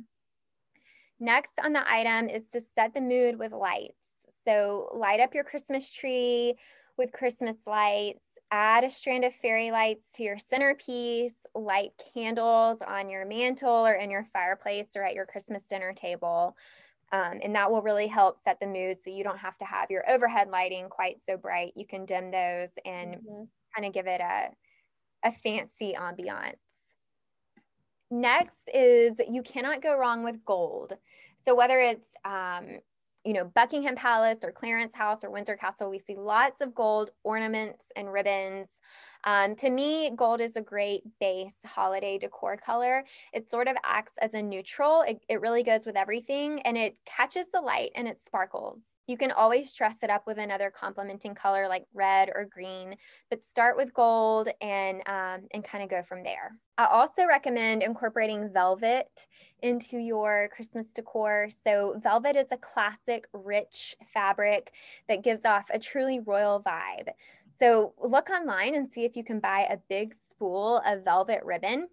[1.20, 3.96] Next on the item is to set the mood with lights.
[4.44, 6.56] So light up your Christmas tree
[6.98, 13.10] with Christmas lights, add a strand of fairy lights to your centerpiece, light candles on
[13.10, 16.56] your mantle or in your fireplace or at your Christmas dinner table.
[17.12, 19.90] Um, and that will really help set the mood so you don't have to have
[19.90, 21.72] your overhead lighting quite so bright.
[21.76, 23.44] You can dim those and mm-hmm.
[23.74, 24.50] kind of give it a,
[25.24, 26.56] a fancy ambiance.
[28.12, 30.94] Next is you cannot go wrong with gold.
[31.46, 32.80] So whether it's um,
[33.28, 37.12] you know, Buckingham Palace or Clarence House or Windsor Castle, we see lots of gold
[37.26, 38.70] ornaments and ribbons.
[39.24, 43.04] Um, to me, gold is a great base holiday decor color.
[43.34, 45.04] It sort of acts as a neutral.
[45.08, 48.82] It, it really goes with everything and it catches the light and it sparkles.
[49.08, 52.96] You can always dress it up with another complementing color like red or green,
[53.30, 56.52] but start with gold and, um, and kind of go from there.
[56.78, 59.28] I also recommend incorporating velvet
[59.64, 61.50] into your Christmas decor.
[61.64, 64.72] So velvet is a classic rich fabric
[65.08, 67.08] that gives off a truly royal vibe.
[67.60, 71.88] So look online and see if you can buy a big spool of velvet ribbon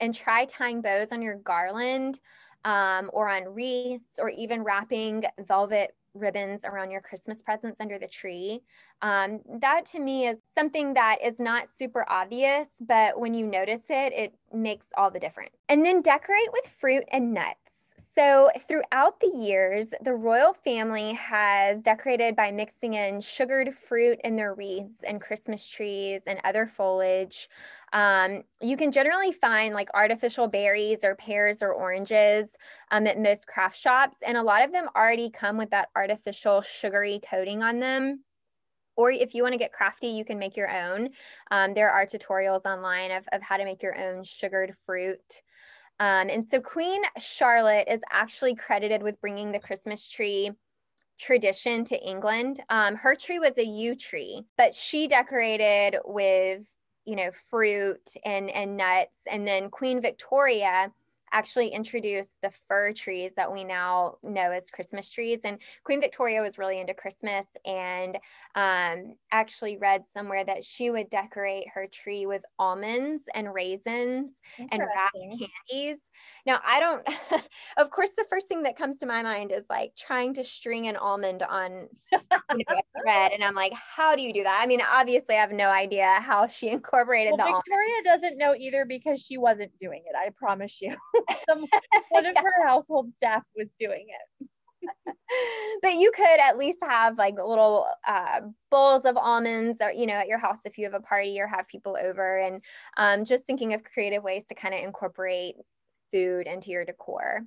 [0.00, 2.18] and try tying bows on your garland
[2.64, 8.08] um, or on wreaths or even wrapping velvet ribbons around your Christmas presents under the
[8.08, 8.60] tree.
[9.00, 13.84] Um, that to me is something that is not super obvious, but when you notice
[13.88, 15.56] it, it makes all the difference.
[15.68, 17.61] And then decorate with fruit and nuts.
[18.14, 24.36] So, throughout the years, the royal family has decorated by mixing in sugared fruit in
[24.36, 27.48] their wreaths and Christmas trees and other foliage.
[27.94, 32.54] Um, you can generally find like artificial berries or pears or oranges
[32.90, 36.60] um, at most craft shops, and a lot of them already come with that artificial
[36.60, 38.24] sugary coating on them
[38.96, 41.10] or if you want to get crafty, you can make your own.
[41.50, 45.42] Um, there are tutorials online of, of how to make your own sugared fruit.
[46.00, 50.50] Um, and so Queen Charlotte is actually credited with bringing the Christmas tree
[51.18, 52.60] tradition to England.
[52.68, 56.68] Um, her tree was a yew tree, but she decorated with,
[57.04, 59.20] you know, fruit and, and nuts.
[59.30, 60.90] And then Queen Victoria
[61.32, 65.40] actually introduced the fir trees that we now know as Christmas trees.
[65.44, 68.18] And Queen Victoria was really into Christmas and
[68.54, 74.82] um, actually read somewhere that she would decorate her tree with almonds and raisins and
[74.82, 75.16] wrapped
[75.70, 75.98] candies.
[76.44, 77.06] Now, I don't,
[77.76, 80.86] of course, the first thing that comes to my mind is like trying to string
[80.88, 83.32] an almond on you know, a thread.
[83.32, 84.60] And I'm like, how do you do that?
[84.62, 88.04] I mean, obviously, I have no idea how she incorporated well, the Victoria almond.
[88.04, 90.14] doesn't know either because she wasn't doing it.
[90.16, 90.96] I promise you.
[91.48, 91.64] Some,
[92.10, 94.48] one of her household staff was doing it.
[95.82, 100.14] but you could at least have like little uh, bowls of almonds or you know
[100.14, 102.60] at your house if you have a party or have people over and
[102.96, 105.54] um, just thinking of creative ways to kind of incorporate
[106.12, 107.42] food into your decor.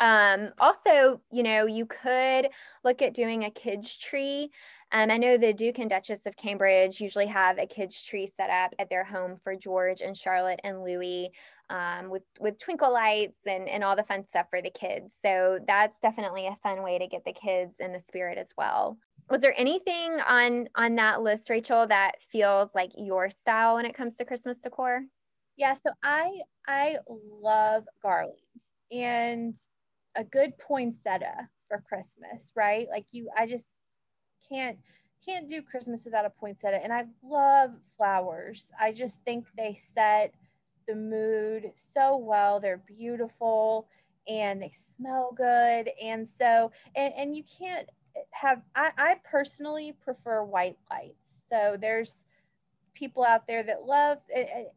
[0.00, 2.48] Um, also, you know, you could
[2.82, 4.50] look at doing a kids tree.
[4.92, 8.50] And I know the Duke and Duchess of Cambridge usually have a kids tree set
[8.50, 11.30] up at their home for George and Charlotte and Louis
[11.70, 15.14] um, with, with twinkle lights and, and all the fun stuff for the kids.
[15.20, 18.98] So that's definitely a fun way to get the kids in the spirit as well.
[19.30, 23.94] Was there anything on on that list, Rachel, that feels like your style when it
[23.94, 25.02] comes to Christmas decor?
[25.56, 26.98] Yeah, so I I
[27.40, 28.34] love garland
[28.92, 29.56] and
[30.14, 32.86] a good poinsettia for Christmas, right?
[32.90, 33.66] Like you I just
[34.52, 34.78] can't
[35.24, 38.70] can't do Christmas without a poinsettia and I love flowers.
[38.78, 40.34] I just think they set
[40.86, 42.60] the mood so well.
[42.60, 43.88] They're beautiful
[44.28, 47.88] and they smell good and so and and you can't
[48.30, 51.44] have I, I personally prefer white lights.
[51.50, 52.26] So there's
[52.94, 54.18] people out there that love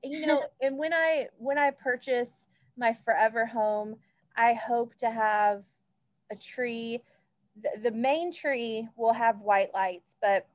[0.03, 2.47] you know and when I when I purchase
[2.78, 3.95] my forever home,
[4.36, 5.64] I hope to have
[6.32, 7.01] a tree.
[7.62, 10.47] The, the main tree will have white lights, but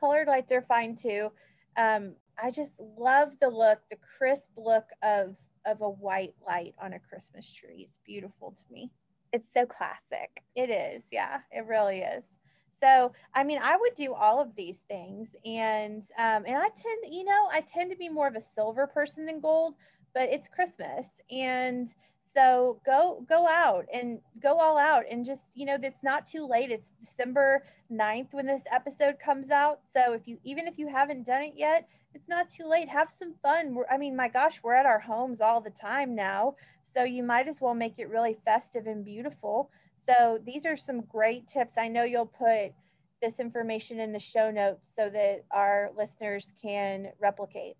[0.00, 1.30] colored lights are fine too.
[1.76, 5.36] Um, I just love the look, the crisp look of
[5.66, 7.84] of a white light on a Christmas tree.
[7.86, 8.90] It's beautiful to me.
[9.32, 10.42] It's so classic.
[10.54, 11.06] It is.
[11.12, 12.38] Yeah, it really is.
[12.80, 17.12] So, I mean, I would do all of these things, and um, and I tend,
[17.12, 19.74] you know, I tend to be more of a silver person than gold,
[20.14, 21.88] but it's Christmas, and
[22.34, 26.46] so go go out and go all out and just you know it's not too
[26.46, 26.70] late.
[26.70, 29.80] It's december 9th when this episode comes out.
[29.86, 32.88] So if you even if you haven't done it yet it's not too late.
[32.88, 33.74] Have some fun.
[33.74, 36.54] We're, i mean my gosh we're at our homes all the time now.
[36.82, 39.70] So you might as well make it really festive and beautiful.
[39.96, 41.74] So these are some great tips.
[41.76, 42.72] I know you'll put
[43.20, 47.76] this information in the show notes so that our listeners can replicate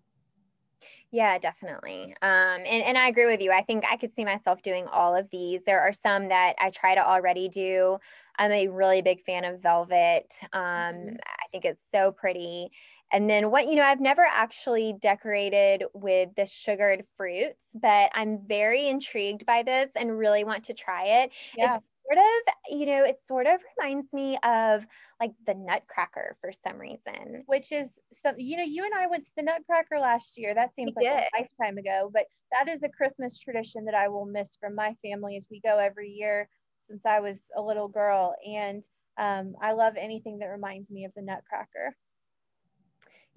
[1.11, 2.15] yeah, definitely.
[2.21, 3.51] Um, and, and I agree with you.
[3.51, 5.65] I think I could see myself doing all of these.
[5.65, 7.97] There are some that I try to already do.
[8.37, 10.33] I'm a really big fan of velvet.
[10.53, 11.15] Um, mm-hmm.
[11.25, 12.69] I think it's so pretty.
[13.11, 18.39] And then what, you know, I've never actually decorated with the sugared fruits, but I'm
[18.47, 21.31] very intrigued by this and really want to try it.
[21.57, 21.77] Yeah.
[21.77, 24.85] It's sort of, you know, it sort of reminds me of
[25.19, 27.43] like the Nutcracker for some reason.
[27.45, 30.53] Which is so, you know, you and I went to the Nutcracker last year.
[30.53, 34.25] That seems like a lifetime ago, but that is a Christmas tradition that I will
[34.25, 36.49] miss from my family as we go every year
[36.83, 38.35] since I was a little girl.
[38.45, 38.83] And
[39.17, 41.95] um, I love anything that reminds me of the Nutcracker.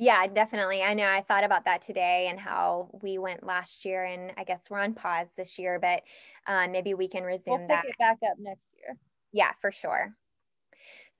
[0.02, 0.82] Yeah, definitely.
[0.82, 4.42] I know I thought about that today and how we went last year, and I
[4.42, 6.02] guess we're on pause this year, but
[6.48, 7.84] uh, maybe we can resume we'll that.
[7.84, 8.96] it back up next year.
[9.30, 10.12] Yeah, for sure.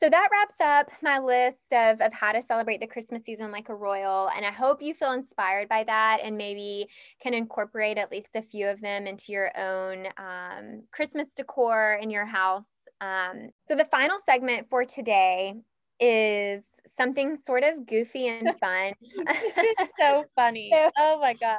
[0.00, 3.68] So that wraps up my list of, of how to celebrate the Christmas season like
[3.68, 4.28] a royal.
[4.34, 6.88] And I hope you feel inspired by that and maybe
[7.20, 12.10] can incorporate at least a few of them into your own um, Christmas decor in
[12.10, 12.66] your house.
[13.00, 15.54] Um, so the final segment for today
[16.00, 16.64] is
[16.96, 18.92] something sort of goofy and fun.
[19.00, 20.70] it's so funny.
[20.72, 21.58] So, oh my gosh.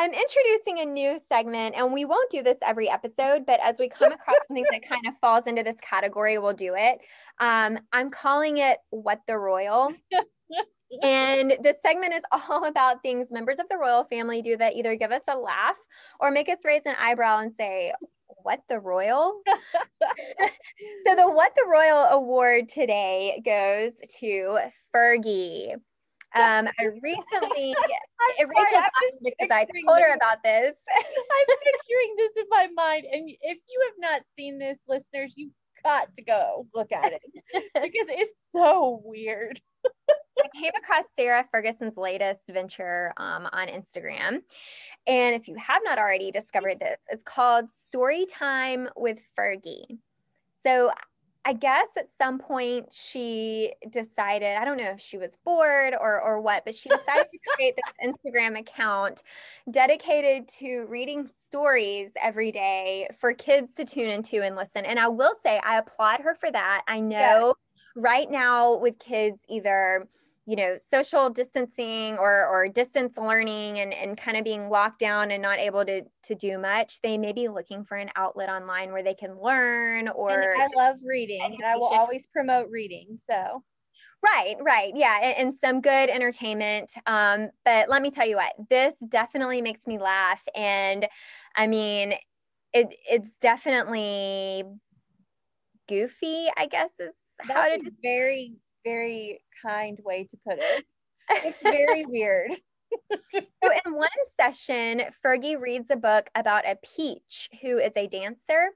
[0.00, 3.88] I'm introducing a new segment, and we won't do this every episode, but as we
[3.88, 7.00] come across something that kind of falls into this category, we'll do it.
[7.40, 9.92] Um, I'm calling it What the Royal.
[11.02, 14.94] and this segment is all about things members of the royal family do that either
[14.94, 15.76] give us a laugh
[16.20, 17.92] or make us raise an eyebrow and say,
[18.48, 19.42] what the Royal?
[21.06, 24.58] so the What the Royal award today goes to
[24.94, 25.74] Fergie.
[26.34, 27.76] Um, I recently,
[28.40, 28.82] Rachel
[29.22, 30.78] because I told her about this.
[30.96, 35.52] I'm picturing this in my mind, and if you have not seen this, listeners, you've
[35.84, 37.22] got to go look at it
[37.52, 39.60] because it's so weird.
[40.42, 44.40] I came across Sarah Ferguson's latest venture um, on Instagram.
[45.08, 49.98] And if you have not already discovered this, it's called Story Time with Fergie.
[50.66, 50.92] So
[51.46, 56.20] I guess at some point she decided, I don't know if she was bored or,
[56.20, 59.22] or what, but she decided to create this Instagram account
[59.70, 64.84] dedicated to reading stories every day for kids to tune into and listen.
[64.84, 66.82] And I will say, I applaud her for that.
[66.86, 67.54] I know
[67.96, 70.06] right now with kids, either
[70.48, 75.30] you know social distancing or or distance learning and and kind of being locked down
[75.30, 78.90] and not able to to do much they may be looking for an outlet online
[78.90, 81.62] where they can learn or and i love reading education.
[81.64, 83.62] and i will always promote reading so
[84.20, 84.92] Right, right.
[84.96, 85.20] Yeah.
[85.22, 86.90] And, and, some good entertainment.
[87.06, 90.42] Um, but let me tell you what, this definitely makes me laugh.
[90.56, 91.06] And
[91.54, 92.14] I mean,
[92.72, 94.64] it, it's definitely
[95.88, 97.14] goofy, I guess is
[97.46, 98.56] That's how to very
[98.88, 100.84] very kind way to put it.
[101.30, 102.52] It's very weird.
[103.32, 104.08] so in one
[104.40, 108.68] session, Fergie reads a book about a peach who is a dancer.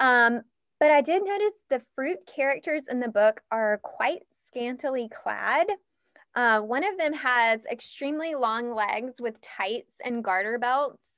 [0.00, 0.40] Um,
[0.80, 5.68] but I did notice the fruit characters in the book are quite scantily clad.
[6.34, 11.11] Uh, one of them has extremely long legs with tights and garter belts.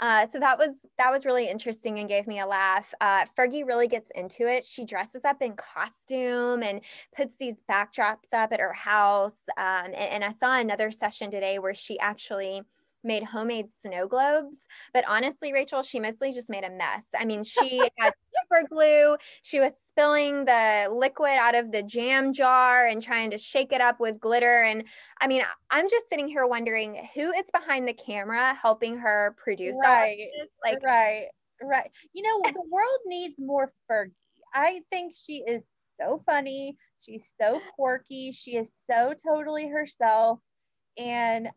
[0.00, 2.92] Uh, so that was that was really interesting and gave me a laugh.
[3.02, 4.64] Uh, Fergie really gets into it.
[4.64, 6.80] She dresses up in costume and
[7.14, 9.46] puts these backdrops up at her house.
[9.58, 12.62] Um, and, and I saw another session today where she actually
[13.02, 14.66] made homemade snow globes.
[14.92, 17.04] But honestly, Rachel, she mostly just made a mess.
[17.18, 18.12] I mean, she had
[18.50, 19.16] super glue.
[19.42, 23.80] She was spilling the liquid out of the jam jar and trying to shake it
[23.80, 24.62] up with glitter.
[24.62, 24.84] And
[25.20, 29.76] I mean, I'm just sitting here wondering who is behind the camera helping her produce
[29.82, 30.28] right.
[30.64, 31.26] Like, right,
[31.62, 31.90] right.
[32.12, 34.12] You know, the world needs more Fergie.
[34.54, 35.62] I think she is
[36.00, 36.76] so funny.
[37.00, 38.32] She's so quirky.
[38.32, 40.40] She is so totally herself.
[40.98, 41.48] And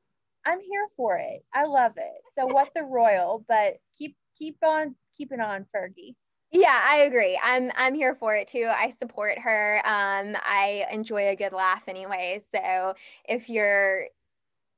[0.46, 1.44] I'm here for it.
[1.54, 2.22] I love it.
[2.38, 6.16] So what the royal, but keep keep on keeping on, Fergie.
[6.52, 7.40] Yeah, I agree.
[7.42, 8.70] I'm I'm here for it too.
[8.72, 9.78] I support her.
[9.86, 12.42] Um, I enjoy a good laugh anyway.
[12.54, 12.94] So
[13.28, 14.08] if you're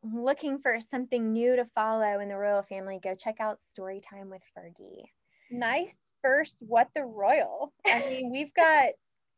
[0.04, 4.42] looking for something new to follow in the royal family, go check out Storytime with
[4.58, 5.04] Fergie.
[5.52, 7.74] Nice first what the royal.
[7.86, 8.90] I mean, we've got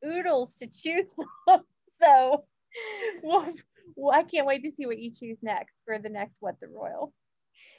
[0.06, 1.06] oodles to choose
[1.45, 1.62] from.
[1.99, 2.45] So
[3.24, 3.52] well,
[3.95, 6.68] well, I can't wait to see what you choose next for the next what the
[6.68, 7.14] royal.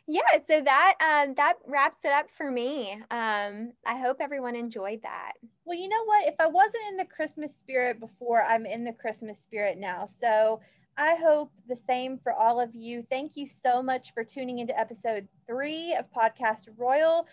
[0.06, 2.92] Yeah, so that um, that wraps it up for me.
[3.10, 5.32] Um, I hope everyone enjoyed that.
[5.66, 6.26] Well, you know what?
[6.26, 10.06] If I wasn't in the Christmas spirit before, I'm in the Christmas spirit now.
[10.06, 10.60] So
[10.96, 13.04] I hope the same for all of you.
[13.10, 17.26] Thank you so much for tuning into episode three of Podcast Royal.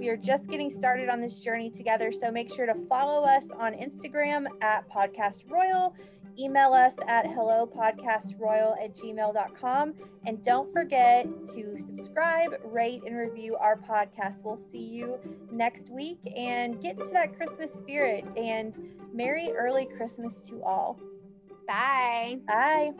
[0.00, 3.44] We are just getting started on this journey together, so make sure to follow us
[3.58, 5.94] on Instagram at Podcast Royal.
[6.38, 9.94] Email us at hellopodcastroyal at gmail.com.
[10.24, 14.42] And don't forget to subscribe, rate, and review our podcast.
[14.42, 15.18] We'll see you
[15.52, 18.24] next week and get into that Christmas spirit.
[18.38, 18.78] And
[19.12, 20.98] Merry early Christmas to all.
[21.68, 22.38] Bye.
[22.48, 22.92] Bye.